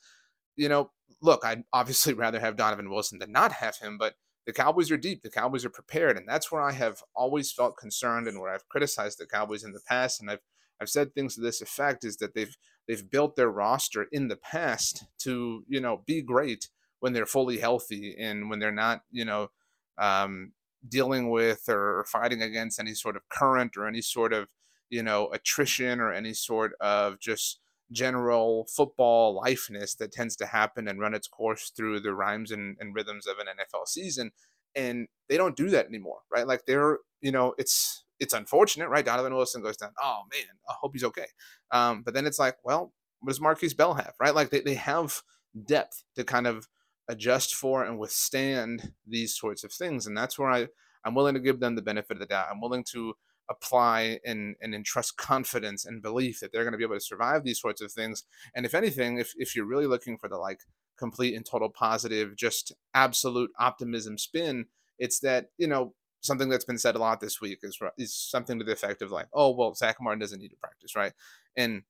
you 0.58 0.68
know, 0.68 0.92
look, 1.22 1.46
I'd 1.46 1.64
obviously 1.72 2.14
rather 2.16 2.40
have 2.40 2.58
Donovan 2.58 2.90
Wilson 2.90 3.20
than 3.20 3.32
not 3.32 3.54
have 3.54 3.78
him, 3.78 3.98
but 3.98 4.16
the 4.46 4.54
Cowboys 4.54 4.92
are 4.92 4.98
deep. 4.98 5.24
The 5.24 5.30
Cowboys 5.30 5.64
are 5.64 5.70
prepared, 5.70 6.18
and 6.18 6.28
that's 6.28 6.52
where 6.52 6.62
I 6.62 6.74
have 6.74 7.02
always 7.16 7.52
felt 7.52 7.78
concerned 7.78 8.28
and 8.28 8.40
where 8.40 8.54
I've 8.54 8.68
criticized 8.68 9.20
the 9.20 9.26
Cowboys 9.26 9.64
in 9.64 9.72
the 9.72 9.82
past, 9.88 10.20
and 10.20 10.30
I've 10.30 10.42
I've 10.80 10.90
said 10.90 11.14
things 11.14 11.36
to 11.36 11.42
this 11.42 11.62
effect 11.62 12.04
is 12.04 12.18
that 12.18 12.34
they've 12.34 12.56
they've 12.88 13.10
built 13.10 13.36
their 13.36 13.50
roster 13.50 14.08
in 14.12 14.28
the 14.28 14.36
past 14.36 15.06
to 15.20 15.64
you 15.68 15.80
know 15.80 16.04
be 16.06 16.22
great 16.22 16.70
when 17.00 17.14
they're 17.14 17.26
fully 17.26 17.58
healthy 17.58 18.16
and 18.18 18.50
when 18.50 18.60
they're 18.60 18.72
not 18.72 19.02
you 19.12 19.26
know 19.26 19.50
um, 19.98 20.54
dealing 20.88 21.30
with 21.30 21.64
or 21.68 22.06
fighting 22.08 22.42
against 22.42 22.80
any 22.80 22.94
sort 22.94 23.16
of 23.16 23.28
current 23.30 23.76
or 23.78 23.88
any 23.88 24.02
sort 24.02 24.34
of 24.34 24.48
you 24.90 25.04
know 25.04 25.30
attrition 25.34 26.00
or 26.00 26.14
any 26.14 26.34
sort 26.34 26.74
of 26.80 27.20
just 27.20 27.60
general 27.92 28.68
football 28.70 29.36
lifeness 29.36 29.96
that 29.96 30.12
tends 30.12 30.36
to 30.36 30.46
happen 30.46 30.88
and 30.88 31.00
run 31.00 31.14
its 31.14 31.28
course 31.28 31.72
through 31.76 32.00
the 32.00 32.14
rhymes 32.14 32.52
and, 32.52 32.78
and 32.80 32.96
rhythms 32.96 33.28
of 33.28 33.38
an 33.40 33.48
NFL 33.48 33.88
season. 33.88 34.32
And 34.76 35.08
they 35.30 35.38
don't 35.38 35.56
do 35.56 35.70
that 35.70 35.88
anymore, 35.88 36.20
right? 36.32 36.48
Like 36.48 36.66
they're, 36.66 37.00
you 37.22 37.32
know, 37.32 37.54
it's 37.58 38.04
it's 38.20 38.34
unfortunate, 38.34 38.90
right? 38.90 39.06
Donovan 39.06 39.36
Wilson 39.36 39.62
goes 39.62 39.78
down. 39.78 39.92
Oh 40.02 40.22
man, 40.32 40.48
I 40.70 40.74
hope 40.80 40.92
he's 40.94 41.04
okay. 41.04 41.28
Um, 41.72 42.04
but 42.04 42.14
then 42.14 42.26
it's 42.26 42.40
like, 42.40 42.58
well, 42.64 42.94
what 43.22 43.30
does 43.30 43.40
Markquese 43.40 43.78
Bell 43.78 43.94
have, 43.96 44.14
right? 44.20 44.36
Like 44.36 44.50
they, 44.50 44.62
they 44.62 44.76
have 44.76 45.22
depth 45.66 46.04
to 46.16 46.24
kind 46.24 46.48
of 46.48 46.68
adjust 47.10 47.56
for 47.56 47.84
and 47.84 48.00
withstand 48.00 48.92
these 49.06 49.36
sorts 49.36 49.64
of 49.64 49.72
things. 49.72 50.08
And 50.08 50.18
that's 50.18 50.38
where 50.38 50.50
I, 50.50 50.68
I'm 51.04 51.16
willing 51.16 51.36
to 51.36 51.40
give 51.40 51.60
them 51.60 51.76
the 51.76 51.82
benefit 51.82 52.14
of 52.14 52.20
the 52.20 52.26
doubt. 52.26 52.48
I'm 52.52 52.62
willing 52.62 52.84
to 52.92 53.14
apply 53.50 54.20
and, 54.26 54.56
and 54.62 54.76
entrust 54.76 55.18
confidence 55.18 55.86
and 55.86 56.02
belief 56.02 56.40
that 56.40 56.52
they're 56.52 56.64
going 56.64 56.74
to 56.74 56.78
be 56.78 56.84
able 56.84 56.96
to 56.96 57.00
survive 57.00 57.44
these 57.44 57.62
sorts 57.62 57.82
of 57.82 57.92
things. 57.92 58.24
And 58.54 58.66
if 58.66 58.76
anything, 58.76 59.18
if, 59.18 59.34
if 59.38 59.56
you're 59.56 59.66
really 59.66 59.88
looking 59.88 60.18
for 60.18 60.28
the 60.28 60.38
like 60.38 60.62
complete 60.98 61.36
and 61.36 61.46
total 61.46 61.70
positive, 61.70 62.36
just 62.36 62.74
absolute 62.94 63.52
optimism 63.58 64.18
spin, 64.18 64.66
it's 65.00 65.20
that, 65.20 65.52
you 65.58 65.68
know, 65.68 65.94
something 66.22 66.50
that's 66.50 66.66
been 66.66 66.80
said 66.80 66.96
a 66.96 67.00
lot 67.00 67.22
this 67.22 67.40
week 67.40 67.60
is, 67.64 67.80
is 67.98 68.14
something 68.14 68.60
to 68.60 68.66
the 68.66 68.74
effect 68.74 69.02
of 69.02 69.12
like, 69.12 69.28
oh, 69.34 69.56
well, 69.56 69.74
Zack 69.76 69.98
Martin 70.02 70.20
doesn't 70.20 70.40
need 70.40 70.50
to 70.50 70.58
practice, 70.58 70.96
right? 70.96 71.14
And 71.56 71.84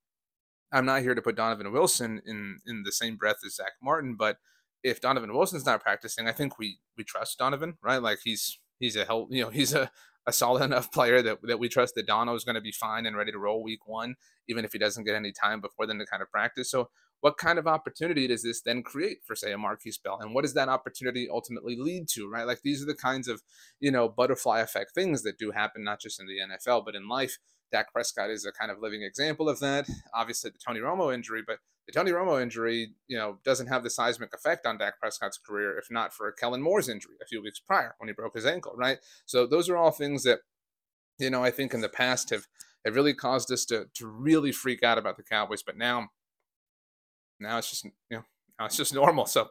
I'm 0.71 0.86
not 0.86 1.01
here 1.01 1.15
to 1.15 1.21
put 1.21 1.38
Donovan 1.38 1.71
Wilson 1.71 2.21
in 2.25 2.59
in 2.67 2.83
the 2.83 2.91
same 2.91 3.15
breath 3.15 3.38
as 3.45 3.55
Zack 3.55 3.74
Martin, 3.81 4.15
but 4.15 4.38
if 4.88 5.01
Donovan 5.01 5.34
Wilson's 5.34 5.65
not 5.65 5.82
practicing, 5.82 6.27
I 6.27 6.32
think 6.32 6.58
we 6.58 6.79
we 6.98 7.03
trust 7.03 7.38
Donovan, 7.38 7.77
right? 7.82 8.01
Like 8.01 8.20
he's 8.24 8.60
he's 8.79 8.96
a 8.96 9.06
hell, 9.06 9.27
you 9.29 9.44
know, 9.44 9.50
he's 9.51 9.74
a 9.74 9.91
a 10.27 10.34
solid 10.34 10.62
enough 10.62 10.91
player 10.91 11.22
that, 11.22 11.39
that 11.44 11.58
we 11.58 11.70
trust 11.70 11.96
that 11.96 12.06
Dono 12.06 12.36
is 12.36 12.44
going 12.44 12.56
to 12.56 12.62
be 12.62 12.74
fine 12.74 13.06
and 13.06 13.15
ready 13.15 13.32
to 13.32 13.39
roll 13.39 13.63
week 13.63 13.88
one, 13.88 14.15
even 14.50 14.65
if 14.65 14.74
he 14.74 14.77
doesn't 14.77 15.06
get 15.06 15.15
any 15.15 15.32
time 15.32 15.62
before 15.62 15.88
then 15.88 15.98
to 16.00 16.06
kind 16.06 16.22
of 16.22 16.29
practice. 16.29 16.70
So, 16.70 16.89
what 17.22 17.38
kind 17.38 17.58
of 17.58 17.65
opportunity 17.65 18.27
does 18.27 18.44
this 18.44 18.62
then 18.62 18.84
create 18.84 19.20
for, 19.25 19.36
say, 19.36 19.51
a 19.51 19.58
Markquese 19.58 20.03
Bell? 20.03 20.20
And 20.22 20.36
what 20.36 20.44
does 20.44 20.53
that 20.53 20.70
opportunity 20.70 21.27
ultimately 21.32 21.75
lead 21.75 22.08
to, 22.10 22.29
right? 22.29 22.46
Like 22.46 22.62
these 22.62 22.84
are 22.84 22.86
the 22.86 22.94
kinds 22.94 23.27
of, 23.27 23.41
you 23.79 23.89
know, 23.89 24.08
butterfly 24.08 24.60
effect 24.60 24.91
things 24.94 25.24
that 25.24 25.39
do 25.39 25.50
happen, 25.50 25.84
not 25.84 26.00
just 26.00 26.20
in 26.20 26.27
the 26.27 26.38
NFL, 26.38 26.86
but 26.86 26.94
in 26.94 27.08
life. 27.08 27.39
Dak 27.72 27.91
Prescott 27.91 28.29
is 28.29 28.46
a 28.46 28.51
kind 28.51 28.70
of 28.70 28.79
living 28.79 29.01
example 29.01 29.50
of 29.50 29.60
that. 29.62 29.88
Obviously, 30.13 30.51
the 30.51 30.60
Tony 30.63 30.79
Romo 30.79 31.13
injury, 31.13 31.41
but 31.46 31.58
the 31.88 31.94
Tony 31.94 32.12
Romo 32.12 32.41
injury, 32.41 32.91
you 33.08 33.17
know, 33.17 33.39
doesn't 33.44 33.67
have 33.67 33.84
the 33.84 33.89
seismic 33.89 34.34
effect 34.34 34.65
on 34.65 34.77
Dak 34.77 35.00
Prescott's 35.00 35.38
career 35.38 35.77
if 35.77 35.89
not 35.89 36.13
for 36.13 36.32
Kellen 36.34 36.62
Moore's 36.62 36.89
injury 36.89 37.15
a 37.22 37.25
few 37.25 37.41
weeks 37.41 37.60
prior 37.60 37.96
when 37.98 38.10
he 38.10 38.13
broke 38.13 38.36
his 38.36 38.46
ankle, 38.46 38.74
right? 38.75 38.98
So 39.25 39.48
those 39.48 39.70
are 39.70 39.77
all 39.77 39.91
things 39.91 40.24
that, 40.24 40.39
you 41.17 41.29
know, 41.29 41.44
I 41.44 41.50
think 41.50 41.74
in 41.74 41.82
the 41.82 41.89
past 41.89 42.29
have 42.29 42.48
have 42.86 42.96
really 42.96 43.13
caused 43.13 43.51
us 43.51 43.65
to 43.65 43.88
to 43.96 44.08
really 44.08 44.51
freak 44.51 44.84
out 44.84 44.98
about 44.98 45.17
the 45.17 45.24
Cowboys. 45.24 45.63
But 45.63 45.77
now, 45.77 46.10
now 47.39 47.58
it's 47.58 47.70
just 47.70 47.86
you 47.86 47.94
know, 48.12 48.24
now 48.60 48.65
it's 48.65 48.77
just 48.77 48.94
normal. 48.94 49.25
So 49.25 49.48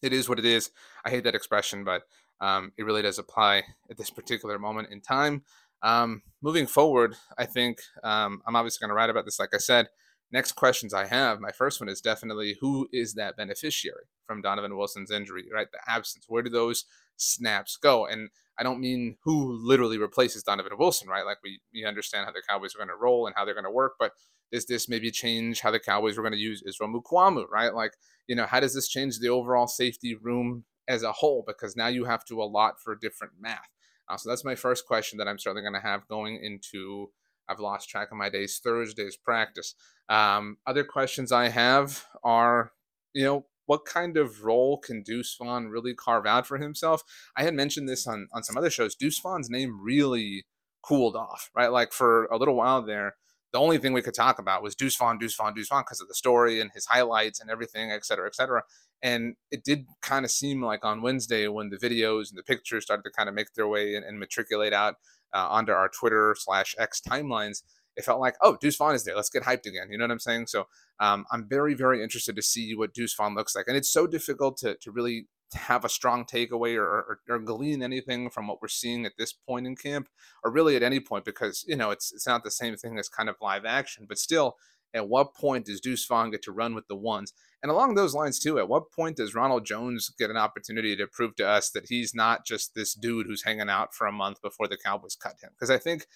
it 0.00 0.12
is 0.12 0.28
what 0.28 0.38
it 0.38 0.44
is. 0.44 0.70
I 1.04 1.10
hate 1.10 1.24
that 1.24 1.34
expression, 1.34 1.84
but 1.84 2.02
um, 2.40 2.72
it 2.76 2.84
really 2.84 3.02
does 3.02 3.18
apply 3.18 3.64
at 3.90 3.96
this 3.96 4.10
particular 4.10 4.58
moment 4.58 4.92
in 4.92 5.00
time. 5.00 5.42
Um, 5.82 6.22
moving 6.40 6.66
forward, 6.66 7.16
I 7.36 7.46
think 7.46 7.80
um, 8.04 8.42
I'm 8.46 8.56
obviously 8.56 8.84
going 8.84 8.90
to 8.90 8.94
write 8.94 9.10
about 9.10 9.24
this, 9.24 9.40
like 9.40 9.54
I 9.54 9.58
said. 9.58 9.88
Next 10.30 10.52
questions 10.52 10.92
I 10.92 11.06
have, 11.06 11.40
my 11.40 11.52
first 11.52 11.80
one 11.80 11.88
is 11.88 12.00
definitely 12.00 12.58
who 12.60 12.88
is 12.92 13.14
that 13.14 13.36
beneficiary 13.36 14.04
from 14.26 14.42
Donovan 14.42 14.76
Wilson's 14.76 15.10
injury, 15.10 15.46
right? 15.52 15.68
The 15.72 15.78
absence. 15.90 16.26
Where 16.28 16.42
do 16.42 16.50
those 16.50 16.84
snaps 17.16 17.78
go? 17.78 18.06
And 18.06 18.28
I 18.58 18.62
don't 18.62 18.80
mean 18.80 19.16
who 19.24 19.58
literally 19.62 19.98
replaces 19.98 20.42
Donovan 20.42 20.72
Wilson, 20.78 21.08
right? 21.08 21.24
Like 21.24 21.38
we, 21.42 21.60
we 21.72 21.84
understand 21.86 22.26
how 22.26 22.32
the 22.32 22.42
Cowboys 22.46 22.74
are 22.74 22.78
going 22.78 22.88
to 22.88 22.96
roll 22.96 23.26
and 23.26 23.34
how 23.36 23.44
they're 23.44 23.54
going 23.54 23.64
to 23.64 23.70
work, 23.70 23.94
but 23.98 24.12
does 24.52 24.66
this 24.66 24.88
maybe 24.88 25.10
change 25.10 25.60
how 25.60 25.70
the 25.70 25.80
Cowboys 25.80 26.18
are 26.18 26.22
going 26.22 26.32
to 26.32 26.38
use 26.38 26.62
Israel 26.66 26.90
Mukuamu, 26.90 27.44
right? 27.50 27.74
Like, 27.74 27.92
you 28.26 28.36
know, 28.36 28.46
how 28.46 28.60
does 28.60 28.74
this 28.74 28.88
change 28.88 29.18
the 29.18 29.28
overall 29.28 29.66
safety 29.66 30.14
room 30.14 30.64
as 30.86 31.02
a 31.02 31.12
whole? 31.12 31.44
Because 31.46 31.76
now 31.76 31.88
you 31.88 32.04
have 32.04 32.24
to 32.26 32.42
allot 32.42 32.80
for 32.82 32.94
different 32.94 33.34
math. 33.40 33.68
Uh, 34.08 34.16
so 34.16 34.28
that's 34.28 34.44
my 34.44 34.54
first 34.54 34.86
question 34.86 35.18
that 35.18 35.28
I'm 35.28 35.38
certainly 35.38 35.62
going 35.62 35.74
to 35.74 35.86
have 35.86 36.08
going 36.08 36.38
into. 36.42 37.10
I've 37.48 37.60
lost 37.60 37.88
track 37.88 38.10
of 38.10 38.18
my 38.18 38.28
days. 38.28 38.60
Thursday's 38.62 39.16
practice. 39.16 39.74
Um, 40.08 40.58
other 40.66 40.84
questions 40.84 41.32
I 41.32 41.48
have 41.48 42.06
are, 42.22 42.72
you 43.12 43.24
know, 43.24 43.46
what 43.66 43.84
kind 43.84 44.16
of 44.16 44.44
role 44.44 44.78
can 44.78 45.02
Deuce 45.02 45.36
Vaughn 45.36 45.68
really 45.68 45.94
carve 45.94 46.24
out 46.26 46.46
for 46.46 46.56
himself? 46.56 47.02
I 47.36 47.42
had 47.42 47.54
mentioned 47.54 47.88
this 47.88 48.06
on 48.06 48.28
on 48.32 48.42
some 48.42 48.56
other 48.56 48.70
shows. 48.70 48.94
Deuce 48.94 49.18
Vaughn's 49.18 49.50
name 49.50 49.80
really 49.82 50.46
cooled 50.82 51.16
off, 51.16 51.50
right? 51.54 51.70
Like 51.70 51.92
for 51.92 52.24
a 52.26 52.38
little 52.38 52.54
while 52.54 52.80
there, 52.80 53.16
the 53.52 53.58
only 53.58 53.78
thing 53.78 53.92
we 53.92 54.02
could 54.02 54.14
talk 54.14 54.38
about 54.38 54.62
was 54.62 54.74
Deuce 54.74 54.96
Vaughn, 54.96 55.18
Deuce 55.18 55.36
Vaughn, 55.36 55.54
Deuce 55.54 55.68
Vaughn 55.68 55.82
because 55.82 56.00
of 56.00 56.08
the 56.08 56.14
story 56.14 56.60
and 56.60 56.70
his 56.72 56.86
highlights 56.86 57.40
and 57.40 57.50
everything, 57.50 57.90
et 57.90 58.04
cetera, 58.04 58.26
et 58.26 58.34
cetera. 58.34 58.62
And 59.02 59.36
it 59.50 59.64
did 59.64 59.86
kind 60.02 60.24
of 60.24 60.30
seem 60.30 60.62
like 60.62 60.84
on 60.84 61.02
Wednesday 61.02 61.46
when 61.48 61.70
the 61.70 61.76
videos 61.76 62.30
and 62.30 62.38
the 62.38 62.42
pictures 62.42 62.84
started 62.84 63.04
to 63.04 63.10
kind 63.10 63.28
of 63.28 63.34
make 63.34 63.54
their 63.54 63.68
way 63.68 63.94
and, 63.94 64.04
and 64.04 64.18
matriculate 64.18 64.72
out 64.72 64.96
uh, 65.32 65.46
onto 65.48 65.72
our 65.72 65.88
Twitter 65.88 66.34
slash 66.36 66.74
X 66.78 67.00
timelines, 67.00 67.62
it 67.96 68.04
felt 68.04 68.20
like, 68.20 68.36
oh, 68.42 68.56
Deuce 68.60 68.76
Vaughn 68.76 68.94
is 68.94 69.04
there. 69.04 69.16
Let's 69.16 69.30
get 69.30 69.42
hyped 69.42 69.66
again. 69.66 69.88
You 69.90 69.98
know 69.98 70.04
what 70.04 70.12
I'm 70.12 70.20
saying? 70.20 70.46
So 70.46 70.66
um, 71.00 71.26
I'm 71.32 71.48
very, 71.48 71.74
very 71.74 72.02
interested 72.02 72.36
to 72.36 72.42
see 72.42 72.74
what 72.74 72.94
Deuce 72.94 73.14
Vaughn 73.14 73.34
looks 73.34 73.54
like. 73.56 73.66
And 73.68 73.76
it's 73.76 73.90
so 73.90 74.06
difficult 74.06 74.56
to, 74.58 74.76
to 74.76 74.90
really 74.90 75.26
have 75.54 75.84
a 75.84 75.88
strong 75.88 76.24
takeaway 76.24 76.76
or, 76.76 76.84
or, 76.84 77.20
or, 77.28 77.38
glean 77.38 77.82
anything 77.82 78.28
from 78.28 78.46
what 78.46 78.60
we're 78.60 78.68
seeing 78.68 79.06
at 79.06 79.12
this 79.18 79.32
point 79.32 79.66
in 79.66 79.74
camp 79.74 80.06
or 80.44 80.52
really 80.52 80.76
at 80.76 80.82
any 80.82 81.00
point 81.00 81.24
because, 81.24 81.64
you 81.66 81.74
know, 81.74 81.90
it's, 81.90 82.12
it's 82.12 82.26
not 82.26 82.44
the 82.44 82.50
same 82.50 82.76
thing 82.76 82.98
as 82.98 83.08
kind 83.08 83.30
of 83.30 83.36
live 83.40 83.64
action, 83.64 84.04
but 84.06 84.18
still 84.18 84.56
at 84.92 85.08
what 85.08 85.34
point 85.34 85.66
does 85.66 85.80
Deuce 85.80 86.04
Vaughn 86.04 86.30
get 86.30 86.42
to 86.42 86.52
run 86.52 86.74
with 86.74 86.86
the 86.86 86.96
ones? 86.96 87.32
And 87.62 87.72
along 87.72 87.94
those 87.94 88.14
lines, 88.14 88.38
too, 88.38 88.58
at 88.58 88.68
what 88.68 88.92
point 88.92 89.16
does 89.16 89.34
Ronald 89.34 89.66
Jones 89.66 90.12
get 90.18 90.30
an 90.30 90.36
opportunity 90.36 90.94
to 90.96 91.06
prove 91.06 91.34
to 91.36 91.48
us 91.48 91.70
that 91.70 91.86
he's 91.88 92.14
not 92.14 92.46
just 92.46 92.74
this 92.74 92.94
dude 92.94 93.26
who's 93.26 93.44
hanging 93.44 93.68
out 93.68 93.94
for 93.94 94.06
a 94.06 94.12
month 94.12 94.40
before 94.40 94.68
the 94.68 94.76
Cowboys 94.76 95.16
cut 95.16 95.36
him? 95.42 95.50
Because 95.52 95.70
I 95.70 95.78
think 95.78 96.06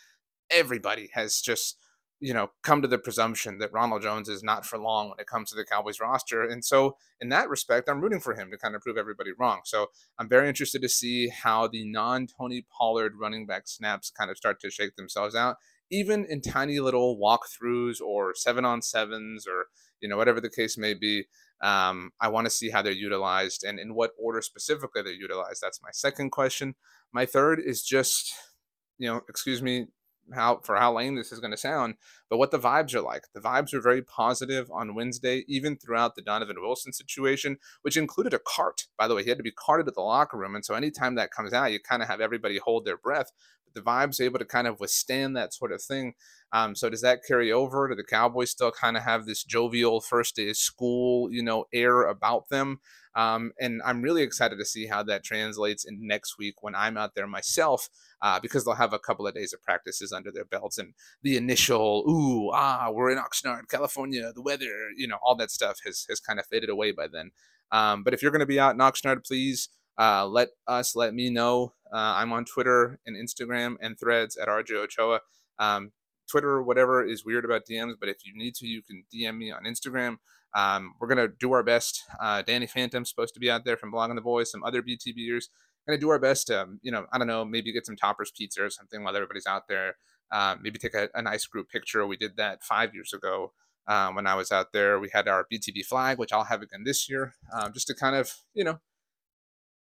everybody 0.50 1.10
has 1.14 1.40
just 1.40 1.78
you 2.20 2.32
know 2.32 2.50
come 2.62 2.80
to 2.82 2.88
the 2.88 2.98
presumption 2.98 3.58
that 3.58 3.72
Ronald 3.72 4.02
Jones 4.02 4.28
is 4.28 4.44
not 4.44 4.64
for 4.64 4.78
long 4.78 5.08
when 5.08 5.18
it 5.18 5.26
comes 5.26 5.50
to 5.50 5.56
the 5.56 5.64
Cowboys 5.64 5.98
roster. 5.98 6.42
And 6.44 6.64
so 6.64 6.96
in 7.20 7.28
that 7.30 7.48
respect, 7.48 7.88
I'm 7.88 8.00
rooting 8.00 8.20
for 8.20 8.34
him 8.34 8.50
to 8.52 8.56
kind 8.56 8.76
of 8.76 8.82
prove 8.82 8.96
everybody 8.96 9.32
wrong. 9.36 9.62
So 9.64 9.88
I'm 10.18 10.28
very 10.28 10.48
interested 10.48 10.80
to 10.82 10.88
see 10.88 11.28
how 11.28 11.66
the 11.66 11.84
non-Tony 11.84 12.66
Pollard 12.70 13.14
running 13.20 13.46
back 13.46 13.62
snaps 13.66 14.12
kind 14.16 14.30
of 14.30 14.36
start 14.36 14.60
to 14.60 14.70
shake 14.70 14.94
themselves 14.94 15.34
out 15.34 15.56
even 15.92 16.24
in 16.24 16.40
tiny 16.40 16.80
little 16.80 17.18
walkthroughs 17.18 18.00
or 18.00 18.34
seven 18.34 18.64
on 18.64 18.80
sevens 18.80 19.46
or 19.46 19.66
you 20.02 20.08
know 20.08 20.16
whatever 20.16 20.40
the 20.40 20.50
case 20.50 20.76
may 20.76 20.94
be 20.94 21.24
um, 21.62 22.10
i 22.20 22.28
want 22.28 22.44
to 22.44 22.50
see 22.50 22.70
how 22.70 22.82
they're 22.82 22.92
utilized 22.92 23.64
and 23.64 23.78
in 23.78 23.94
what 23.94 24.12
order 24.18 24.42
specifically 24.42 25.02
they're 25.02 25.12
utilized 25.12 25.60
that's 25.62 25.82
my 25.82 25.90
second 25.92 26.30
question 26.30 26.74
my 27.12 27.24
third 27.24 27.60
is 27.64 27.82
just 27.82 28.34
you 28.98 29.08
know 29.08 29.22
excuse 29.28 29.62
me 29.62 29.86
how 30.32 30.60
for 30.62 30.76
how 30.76 30.92
lame 30.94 31.16
this 31.16 31.32
is 31.32 31.40
going 31.40 31.50
to 31.50 31.56
sound, 31.56 31.94
but 32.30 32.38
what 32.38 32.50
the 32.50 32.58
vibes 32.58 32.94
are 32.94 33.00
like. 33.00 33.24
The 33.34 33.40
vibes 33.40 33.72
were 33.72 33.80
very 33.80 34.02
positive 34.02 34.70
on 34.70 34.94
Wednesday, 34.94 35.44
even 35.48 35.76
throughout 35.76 36.14
the 36.14 36.22
Donovan 36.22 36.56
Wilson 36.60 36.92
situation, 36.92 37.58
which 37.82 37.96
included 37.96 38.32
a 38.32 38.38
cart. 38.38 38.86
By 38.98 39.08
the 39.08 39.14
way, 39.14 39.22
he 39.22 39.28
had 39.28 39.38
to 39.38 39.44
be 39.44 39.52
carted 39.52 39.86
to 39.86 39.92
the 39.92 40.00
locker 40.00 40.38
room, 40.38 40.54
and 40.54 40.64
so 40.64 40.74
anytime 40.74 41.14
that 41.16 41.32
comes 41.32 41.52
out, 41.52 41.72
you 41.72 41.80
kind 41.80 42.02
of 42.02 42.08
have 42.08 42.20
everybody 42.20 42.58
hold 42.58 42.84
their 42.84 42.96
breath. 42.96 43.30
But 43.64 43.74
the 43.74 43.88
vibes 43.88 44.20
able 44.20 44.38
to 44.38 44.44
kind 44.44 44.66
of 44.66 44.80
withstand 44.80 45.36
that 45.36 45.54
sort 45.54 45.72
of 45.72 45.82
thing. 45.82 46.14
Um, 46.52 46.74
so 46.74 46.90
does 46.90 47.00
that 47.00 47.20
carry 47.26 47.50
over? 47.50 47.88
Do 47.88 47.94
the 47.94 48.04
Cowboys 48.04 48.50
still 48.50 48.70
kind 48.70 48.96
of 48.96 49.02
have 49.04 49.24
this 49.24 49.42
jovial 49.42 50.00
first 50.00 50.36
day 50.36 50.50
of 50.50 50.56
school, 50.56 51.30
you 51.30 51.42
know, 51.42 51.64
air 51.72 52.02
about 52.02 52.48
them? 52.50 52.80
Um, 53.14 53.52
and 53.60 53.82
I'm 53.84 54.02
really 54.02 54.22
excited 54.22 54.58
to 54.58 54.64
see 54.64 54.86
how 54.86 55.02
that 55.04 55.22
translates 55.24 55.84
in 55.84 56.06
next 56.06 56.38
week 56.38 56.62
when 56.62 56.74
I'm 56.74 56.96
out 56.96 57.14
there 57.14 57.26
myself, 57.26 57.88
uh, 58.22 58.40
because 58.40 58.64
they'll 58.64 58.74
have 58.74 58.92
a 58.92 58.98
couple 58.98 59.26
of 59.26 59.34
days 59.34 59.52
of 59.52 59.62
practices 59.62 60.12
under 60.12 60.30
their 60.30 60.44
belts 60.44 60.78
and 60.78 60.94
the 61.22 61.36
initial, 61.36 62.04
ooh, 62.08 62.50
ah, 62.52 62.90
we're 62.90 63.10
in 63.10 63.18
Oxnard, 63.18 63.68
California, 63.70 64.32
the 64.34 64.42
weather, 64.42 64.90
you 64.96 65.06
know, 65.06 65.18
all 65.22 65.34
that 65.36 65.50
stuff 65.50 65.78
has, 65.84 66.06
has 66.08 66.20
kind 66.20 66.38
of 66.38 66.46
faded 66.46 66.70
away 66.70 66.92
by 66.92 67.06
then. 67.06 67.30
Um, 67.70 68.02
but 68.02 68.14
if 68.14 68.22
you're 68.22 68.30
going 68.30 68.40
to 68.40 68.46
be 68.46 68.60
out 68.60 68.74
in 68.74 68.80
Oxnard, 68.80 69.26
please 69.26 69.68
uh, 69.98 70.26
let 70.26 70.48
us, 70.66 70.96
let 70.96 71.14
me 71.14 71.30
know. 71.30 71.74
Uh, 71.92 72.14
I'm 72.16 72.32
on 72.32 72.44
Twitter 72.44 72.98
and 73.06 73.16
Instagram 73.16 73.76
and 73.80 73.98
threads 73.98 74.36
at 74.36 74.48
RJ 74.48 74.72
Ochoa. 74.72 75.20
Um, 75.58 75.92
Twitter, 76.30 76.50
or 76.50 76.62
whatever 76.62 77.04
is 77.04 77.24
weird 77.24 77.44
about 77.44 77.62
DMs, 77.70 77.94
but 77.98 78.08
if 78.08 78.18
you 78.24 78.32
need 78.36 78.54
to, 78.56 78.66
you 78.66 78.82
can 78.82 79.04
DM 79.12 79.38
me 79.38 79.50
on 79.50 79.64
Instagram. 79.64 80.16
Um, 80.54 80.94
we're 81.00 81.08
gonna 81.08 81.28
do 81.28 81.52
our 81.52 81.62
best. 81.62 82.02
Uh, 82.20 82.42
Danny 82.42 82.66
Phantom's 82.66 83.08
supposed 83.08 83.34
to 83.34 83.40
be 83.40 83.50
out 83.50 83.64
there 83.64 83.76
from 83.76 83.92
Blogging 83.92 84.16
the 84.16 84.20
Boys. 84.20 84.50
Some 84.50 84.64
other 84.64 84.82
BTBers. 84.82 85.44
Gonna 85.86 85.98
do 85.98 86.10
our 86.10 86.18
best 86.18 86.46
to, 86.48 86.62
um, 86.62 86.80
you 86.82 86.92
know, 86.92 87.06
I 87.12 87.18
don't 87.18 87.26
know, 87.26 87.44
maybe 87.44 87.72
get 87.72 87.86
some 87.86 87.96
toppers 87.96 88.30
pizza 88.30 88.62
or 88.62 88.70
something 88.70 89.02
while 89.02 89.16
everybody's 89.16 89.46
out 89.46 89.66
there. 89.68 89.96
Uh, 90.30 90.56
maybe 90.62 90.78
take 90.78 90.94
a, 90.94 91.08
a, 91.14 91.20
nice 91.20 91.44
group 91.46 91.68
picture. 91.68 92.06
We 92.06 92.16
did 92.16 92.36
that 92.38 92.62
five 92.62 92.94
years 92.94 93.12
ago 93.12 93.52
um, 93.86 94.14
when 94.14 94.26
I 94.26 94.34
was 94.34 94.50
out 94.50 94.72
there. 94.72 94.98
We 94.98 95.10
had 95.12 95.28
our 95.28 95.46
BTB 95.52 95.84
flag, 95.84 96.18
which 96.18 96.32
I'll 96.32 96.44
have 96.44 96.62
again 96.62 96.84
this 96.84 97.08
year, 97.10 97.34
um, 97.52 97.72
just 97.74 97.86
to 97.88 97.94
kind 97.94 98.16
of, 98.16 98.32
you 98.54 98.64
know, 98.64 98.80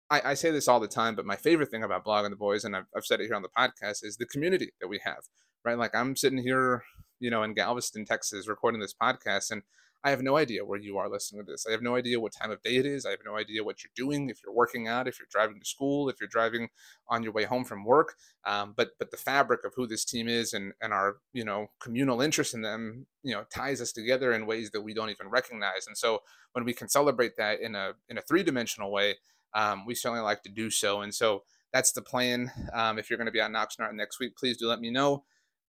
I, 0.10 0.22
I, 0.26 0.34
say 0.34 0.52
this 0.52 0.68
all 0.68 0.82
the 0.82 0.88
time, 0.88 1.16
but 1.16 1.26
my 1.26 1.38
favorite 1.38 1.72
thing 1.72 1.84
about 1.84 2.04
blogging 2.04 2.30
the 2.30 2.36
boys, 2.36 2.66
and 2.66 2.76
I've, 2.76 2.86
I've 2.96 3.06
said 3.06 3.22
it 3.22 3.28
here 3.28 3.36
on 3.36 3.42
the 3.42 3.48
podcast, 3.48 4.04
is 4.04 4.18
the 4.18 4.26
community 4.26 4.72
that 4.82 4.88
we 4.88 5.00
have. 5.04 5.24
Right, 5.66 5.78
like 5.78 5.96
I'm 5.96 6.18
sitting 6.18 6.40
here, 6.40 6.84
you 7.22 7.30
know, 7.30 7.44
in 7.44 7.54
Galveston, 7.54 8.04
Texas, 8.04 8.50
recording 8.50 8.82
this 8.82 8.94
podcast, 8.94 9.50
and 9.50 9.62
I 10.04 10.10
have 10.10 10.22
no 10.22 10.36
idea 10.36 10.66
where 10.66 10.78
you 10.78 10.98
are 10.98 11.10
listening 11.10 11.46
to 11.46 11.50
this. 11.50 11.66
I 11.66 11.72
have 11.72 11.82
no 11.82 11.96
idea 11.96 12.20
what 12.20 12.34
time 12.34 12.52
of 12.52 12.62
day 12.62 12.76
it 12.76 12.86
is. 12.86 13.06
I 13.06 13.12
have 13.12 13.22
no 13.26 13.38
idea 13.38 13.64
what 13.64 13.82
you're 13.82 13.92
doing. 13.96 14.30
If 14.30 14.42
you're 14.44 14.54
working 14.54 14.90
out, 14.90 15.08
if 15.08 15.18
you're 15.18 15.30
driving 15.32 15.62
to 15.62 15.66
school, 15.66 16.10
if 16.10 16.18
you're 16.20 16.28
driving 16.28 16.68
on 17.08 17.24
your 17.24 17.32
way 17.32 17.46
home 17.46 17.64
from 17.64 17.86
work. 17.86 18.16
Um, 18.46 18.74
but 18.76 18.90
but 19.00 19.12
the 19.12 19.18
fabric 19.18 19.64
of 19.64 19.72
who 19.74 19.88
this 19.88 20.04
team 20.04 20.28
is 20.28 20.52
and 20.52 20.74
and 20.82 20.92
our 20.92 21.18
you 21.32 21.46
know 21.46 21.68
communal 21.80 22.20
interest 22.22 22.54
in 22.54 22.62
them, 22.62 23.08
you 23.24 23.34
know, 23.34 23.46
ties 23.50 23.80
us 23.80 23.94
together 23.94 24.34
in 24.34 24.46
ways 24.46 24.72
that 24.72 24.82
we 24.82 24.94
don't 24.94 25.12
even 25.12 25.30
recognize. 25.30 25.88
And 25.88 25.98
so 25.98 26.24
when 26.52 26.66
we 26.66 26.74
can 26.74 26.90
celebrate 26.90 27.38
that 27.38 27.62
in 27.62 27.74
a 27.74 27.94
in 28.10 28.18
a 28.18 28.22
three 28.22 28.44
dimensional 28.44 28.92
way, 28.92 29.16
um, 29.54 29.86
we 29.86 29.96
certainly 29.96 30.24
like 30.24 30.44
to 30.44 30.50
do 30.50 30.70
so. 30.70 31.00
And 31.00 31.16
so 31.16 31.44
that's 31.72 31.94
the 31.94 32.02
plan. 32.02 32.52
Um, 32.74 33.00
if 33.00 33.10
you're 33.10 33.18
going 33.18 33.28
to 33.28 33.32
be 33.32 33.40
on 33.40 33.54
Oxnard 33.54 33.94
next 33.94 34.20
week, 34.20 34.36
please 34.36 34.58
do 34.58 34.68
let 34.68 34.82
me 34.82 34.92
know. 34.92 35.24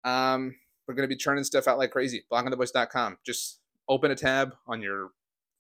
Um, 0.04 0.56
we're 0.88 0.96
going 0.96 1.08
to 1.08 1.14
be 1.14 1.18
churning 1.18 1.44
stuff 1.44 1.68
out 1.68 1.78
like 1.78 1.92
crazy. 1.92 2.24
Bloggingtheboys.com. 2.32 3.18
Just 3.26 3.60
open 3.88 4.12
a 4.12 4.16
tab 4.16 4.56
on 4.68 4.82
your 4.82 5.12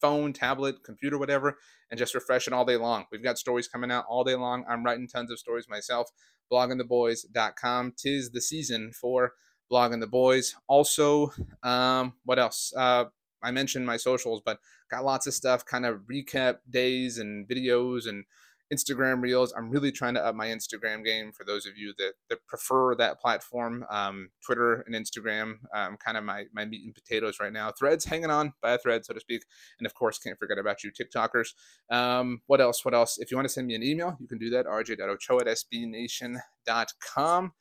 phone, 0.02 0.34
tablet, 0.34 0.84
computer, 0.84 1.18
whatever, 1.18 1.58
and 1.90 1.98
just 1.98 2.14
refresh 2.14 2.48
it 2.48 2.54
all 2.54 2.66
day 2.66 2.76
long. 2.76 3.06
We've 3.12 3.24
got 3.24 3.38
stories 3.38 3.68
coming 3.68 3.92
out 3.92 4.06
all 4.10 4.24
day 4.24 4.36
long. 4.36 4.66
I'm 4.68 4.84
writing 4.84 5.08
tons 5.08 5.32
of 5.32 5.40
stories 5.40 5.70
myself. 5.70 6.10
Bloggingtheboys.com. 6.52 7.94
Tis 7.98 8.32
the 8.32 8.42
season 8.42 8.92
for 8.92 9.34
blogging 9.72 10.02
the 10.02 10.08
boys. 10.08 10.56
Also, 10.68 11.32
um, 11.64 12.14
what 12.26 12.38
else? 12.38 12.74
Uh, 12.76 13.06
I 13.42 13.52
mentioned 13.52 13.86
my 13.86 13.98
socials, 13.98 14.42
but 14.44 14.60
got 14.90 15.06
lots 15.06 15.26
of 15.26 15.34
stuff, 15.34 15.66
kind 15.66 15.86
of 15.86 16.02
recap 16.02 16.58
days 16.70 17.18
and 17.18 17.48
videos 17.48 18.08
and 18.08 18.26
Instagram 18.74 19.22
Reels. 19.22 19.54
I'm 19.56 19.70
really 19.70 19.92
trying 19.92 20.14
to 20.16 20.26
up 20.26 20.36
my 20.36 20.48
Instagram 20.48 21.04
game 21.04 21.32
for 21.32 21.44
those 21.44 21.66
of 21.66 21.78
you 21.78 21.94
that, 21.98 22.14
that 22.30 22.46
prefer 22.48 22.96
that 22.96 23.20
platform. 23.20 23.86
Um, 23.90 24.30
Twitter 24.46 24.86
and 24.88 24.96
Instagram, 24.96 25.56
um, 25.76 25.98
kind 25.98 26.18
of 26.18 26.24
my, 26.24 26.46
my 26.54 26.66
meat 26.66 26.86
and 26.86 26.96
potatoes 26.96 27.38
right 27.40 27.54
now. 27.54 27.72
Threads 27.72 28.06
hanging 28.06 28.30
on 28.30 28.54
by 28.62 28.74
a 28.74 28.78
thread, 28.78 29.06
so 29.06 29.14
to 29.14 29.20
speak. 29.20 29.44
And 29.80 29.86
of 29.86 29.94
course, 29.94 30.18
can't 30.18 30.40
forget 30.40 30.58
about 30.58 30.84
you 30.84 30.92
TikTokers. 30.92 31.50
Um, 31.90 32.42
what 32.48 32.62
else? 32.62 32.86
What 32.86 32.94
else? 32.94 33.18
If 33.20 33.32
you 33.32 33.38
want 33.38 33.48
to 33.48 33.54
send 33.54 33.68
me 33.68 33.76
an 33.76 33.84
email, 33.84 34.18
you 34.20 34.28
can 34.28 34.38
do 34.38 34.50
that, 34.52 34.66
rj.ochoa 34.66 35.42
at 35.42 35.48
sbnation.com. 35.48 37.52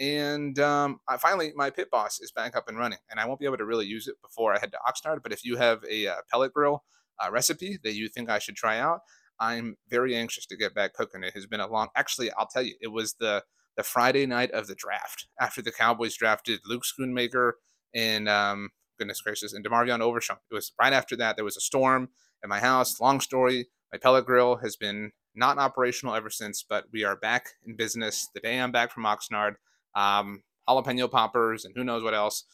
And 0.00 0.58
um, 0.58 1.00
finally, 1.20 1.52
my 1.54 1.70
pit 1.70 1.90
boss 1.90 2.18
is 2.20 2.32
back 2.32 2.56
up 2.56 2.68
and 2.68 2.78
running, 2.78 2.98
and 3.10 3.20
I 3.20 3.26
won't 3.26 3.38
be 3.38 3.46
able 3.46 3.58
to 3.58 3.64
really 3.64 3.86
use 3.86 4.08
it 4.08 4.16
before 4.22 4.54
I 4.54 4.58
head 4.58 4.72
to 4.72 4.78
Oxnard. 4.88 5.22
But 5.22 5.32
if 5.32 5.44
you 5.44 5.56
have 5.56 5.84
a 5.88 6.08
uh, 6.08 6.14
pellet 6.30 6.52
grill 6.52 6.82
uh, 7.22 7.30
recipe 7.30 7.78
that 7.84 7.94
you 7.94 8.08
think 8.08 8.30
I 8.30 8.38
should 8.38 8.56
try 8.56 8.78
out, 8.78 9.00
I'm 9.42 9.76
very 9.88 10.14
anxious 10.14 10.46
to 10.46 10.56
get 10.56 10.72
back 10.72 10.94
cooking. 10.94 11.24
It 11.24 11.34
has 11.34 11.46
been 11.46 11.58
a 11.58 11.66
long. 11.66 11.88
Actually, 11.96 12.30
I'll 12.38 12.46
tell 12.46 12.62
you, 12.62 12.74
it 12.80 12.92
was 12.92 13.14
the 13.14 13.42
the 13.76 13.82
Friday 13.82 14.24
night 14.24 14.50
of 14.52 14.66
the 14.68 14.74
draft 14.74 15.26
after 15.40 15.62
the 15.62 15.72
Cowboys 15.72 16.14
drafted 16.14 16.60
Luke 16.66 16.84
Schoonmaker 16.84 17.52
and 17.94 18.28
um, 18.28 18.68
goodness 18.98 19.20
gracious 19.20 19.52
and 19.52 19.64
DeMarvion 19.66 20.00
Overshown. 20.00 20.36
It 20.50 20.54
was 20.54 20.72
right 20.80 20.92
after 20.92 21.16
that. 21.16 21.36
There 21.36 21.44
was 21.44 21.56
a 21.56 21.60
storm 21.60 22.10
at 22.42 22.50
my 22.50 22.60
house. 22.60 23.00
Long 23.00 23.18
story. 23.20 23.66
My 23.90 23.98
pellet 23.98 24.26
grill 24.26 24.56
has 24.56 24.76
been 24.76 25.10
not 25.34 25.58
operational 25.58 26.14
ever 26.14 26.30
since, 26.30 26.64
but 26.68 26.84
we 26.92 27.02
are 27.02 27.16
back 27.16 27.46
in 27.66 27.74
business. 27.74 28.28
The 28.34 28.40
day 28.40 28.60
I'm 28.60 28.72
back 28.72 28.92
from 28.92 29.04
Oxnard, 29.04 29.54
um, 29.94 30.42
jalapeno 30.68 31.10
poppers 31.10 31.64
and 31.64 31.74
who 31.74 31.82
knows 31.82 32.02
what 32.04 32.14
else. 32.14 32.44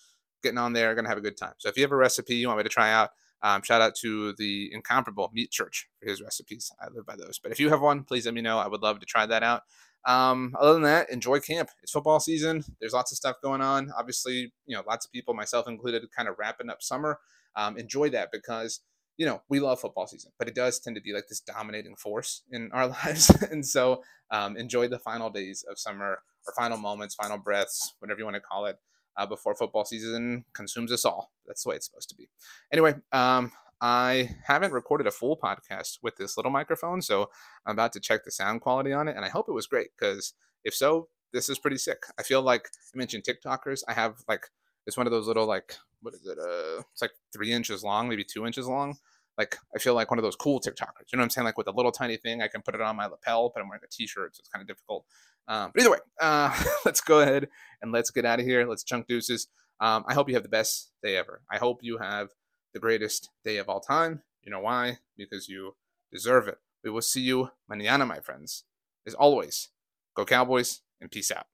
Getting 0.42 0.58
on 0.58 0.72
there, 0.72 0.94
gonna 0.94 1.08
have 1.08 1.18
a 1.18 1.22
good 1.22 1.36
time. 1.36 1.54
So 1.58 1.68
if 1.68 1.76
you 1.76 1.82
have 1.82 1.92
a 1.92 1.96
recipe 1.96 2.36
you 2.36 2.46
want 2.46 2.58
me 2.58 2.62
to 2.62 2.70
try 2.70 2.92
out, 2.92 3.10
um, 3.42 3.62
shout 3.62 3.81
out 3.81 3.94
to 3.96 4.33
the 4.35 4.70
incomparable 4.72 5.31
Meat 5.33 5.51
Church 5.51 5.88
for 6.01 6.09
his 6.09 6.20
recipes. 6.20 6.72
I 6.81 6.88
live 6.92 7.07
by 7.07 7.16
those. 7.16 7.38
But 7.38 7.53
if 7.53 7.61
you 7.61 7.68
have 7.70 7.81
one, 7.81 8.03
please 8.03 8.27
let 8.27 8.35
me 8.35 8.40
know. 8.40 8.59
I 8.59 8.66
would 8.66 8.83
love 8.83 9.01
to 9.01 9.07
try 9.07 9.27
that 9.27 9.42
out. 9.42 9.62
Um, 10.05 10.57
other 10.59 10.72
than 10.74 10.83
that, 10.83 11.11
enjoy 11.11 11.40
camp. 11.40 11.70
It's 11.83 11.92
football 11.92 12.20
season. 12.20 12.64
There's 12.81 12.92
lots 12.92 13.12
of 13.12 13.16
stuff 13.16 13.37
going 13.42 13.61
on. 13.61 13.92
Obviously, 13.96 14.53
you 14.66 14.77
know, 14.77 14.83
lots 14.87 15.07
of 15.07 15.12
people, 15.12 15.35
myself 15.35 15.68
included, 15.68 16.03
kind 16.16 16.29
of 16.29 16.37
wrapping 16.38 16.70
up 16.70 16.83
summer. 16.83 17.18
Um, 17.57 17.77
enjoy 17.77 18.11
that 18.11 18.31
because 18.33 18.81
you 19.16 19.27
know 19.27 19.42
we 19.48 19.59
love 19.59 19.81
football 19.81 20.07
season, 20.07 20.31
but 20.38 20.48
it 20.48 20.55
does 20.55 20.79
tend 20.79 20.96
to 20.96 21.03
be 21.03 21.12
like 21.12 21.27
this 21.29 21.40
dominating 21.40 21.96
force 21.96 22.42
in 22.51 22.70
our 22.72 22.87
lives. 23.05 23.31
and 23.51 23.66
so 23.66 24.03
um, 24.31 24.57
enjoy 24.57 24.88
the 24.88 24.98
final 24.98 25.31
days 25.31 25.64
of 25.68 25.79
summer 25.79 26.20
or 26.46 26.53
final 26.57 26.79
moments, 26.79 27.14
final 27.14 27.38
breaths, 27.38 27.94
whatever 27.98 28.20
you 28.20 28.24
want 28.24 28.37
to 28.37 28.40
call 28.40 28.66
it 28.66 28.79
uh, 29.18 29.26
before 29.26 29.54
football 29.54 29.85
season 29.85 30.44
consumes 30.54 30.92
us 30.92 31.04
all. 31.04 31.33
That's 31.46 31.64
the 31.64 31.70
way 31.70 31.76
it's 31.76 31.87
supposed 31.87 32.09
to 32.11 32.14
be. 32.14 32.28
Anyway, 32.72 32.94
um, 33.12 33.52
I 33.81 34.31
haven't 34.44 34.72
recorded 34.72 35.07
a 35.07 35.11
full 35.11 35.37
podcast 35.37 35.98
with 36.02 36.16
this 36.16 36.37
little 36.37 36.50
microphone, 36.52 37.02
so 37.02 37.31
I'm 37.66 37.72
about 37.72 37.92
to 37.94 38.00
check 38.00 38.24
the 38.24 38.31
sound 38.31 38.61
quality 38.61 38.92
on 38.92 39.09
it, 39.09 39.16
and 39.16 39.24
I 39.24 39.28
hope 39.28 39.48
it 39.48 39.52
was 39.52 39.66
great 39.66 39.88
because 39.98 40.33
if 40.64 40.74
so, 40.74 41.09
this 41.33 41.48
is 41.48 41.59
pretty 41.59 41.78
sick. 41.78 42.04
I 42.18 42.22
feel 42.22 42.42
like 42.42 42.68
I 42.94 42.98
mentioned 42.98 43.24
TikTokers. 43.24 43.83
I 43.87 43.92
have 43.92 44.14
like 44.28 44.46
it's 44.87 44.96
one 44.96 45.07
of 45.07 45.12
those 45.12 45.26
little 45.26 45.46
like 45.46 45.76
what 46.00 46.14
is 46.14 46.26
it? 46.26 46.38
Uh, 46.38 46.83
it's 46.92 47.02
like 47.02 47.12
three 47.33 47.52
inches 47.52 47.85
long, 47.85 48.09
maybe 48.09 48.24
two 48.24 48.46
inches 48.46 48.66
long. 48.66 48.96
Like 49.38 49.57
I 49.74 49.79
feel 49.79 49.94
like 49.94 50.11
one 50.11 50.18
of 50.18 50.24
those 50.24 50.37
cool 50.37 50.61
TikTokers. 50.61 51.12
You 51.12 51.16
know 51.16 51.20
what 51.20 51.24
I'm 51.24 51.31
saying? 51.31 51.44
Like 51.44 51.57
with 51.57 51.68
a 51.68 51.72
little 51.72 51.92
tiny 51.92 52.16
thing, 52.16 52.42
I 52.42 52.48
can 52.48 52.61
put 52.61 52.74
it 52.74 52.81
on 52.81 52.96
my 52.96 53.07
lapel, 53.07 53.51
but 53.55 53.62
I'm 53.62 53.68
wearing 53.68 53.83
a 53.85 53.88
t-shirt, 53.88 54.37
so 54.37 54.40
it's 54.40 54.48
kind 54.48 54.61
of 54.61 54.66
difficult. 54.66 55.05
Um, 55.46 55.70
but 55.72 55.83
either 55.83 55.92
way, 55.92 55.98
uh, 56.20 56.64
let's 56.85 57.01
go 57.01 57.20
ahead 57.20 57.48
and 57.81 57.92
let's 57.92 58.11
get 58.11 58.27
out 58.27 58.40
of 58.40 58.44
here. 58.44 58.66
Let's 58.68 58.85
chunk 58.85 59.07
deuces. 59.07 59.46
Um, 59.81 60.05
I 60.09 60.14
hope 60.14 60.29
you 60.29 60.35
have 60.35 60.42
the 60.42 60.48
best 60.48 60.90
day 61.03 61.16
ever. 61.16 61.42
I 61.51 61.59
hope 61.59 61.79
you 61.83 61.98
have 61.98 62.29
the 62.74 62.81
greatest 62.81 63.31
day 63.44 63.59
of 63.59 63.68
all 63.68 63.81
time. 63.81 64.22
You 64.42 64.51
know 64.51 64.61
why? 64.61 64.98
Because 65.16 65.48
you 65.48 65.77
deserve 66.12 66.48
it. 66.48 66.59
We 66.83 66.90
will 66.90 67.03
see 67.03 67.20
you 67.20 67.51
mañana, 67.70 68.07
my 68.07 68.20
friends. 68.20 68.64
As 69.07 69.14
always, 69.14 69.68
go 70.14 70.24
Cowboys 70.24 70.81
and 71.01 71.11
peace 71.11 71.31
out. 71.31 71.46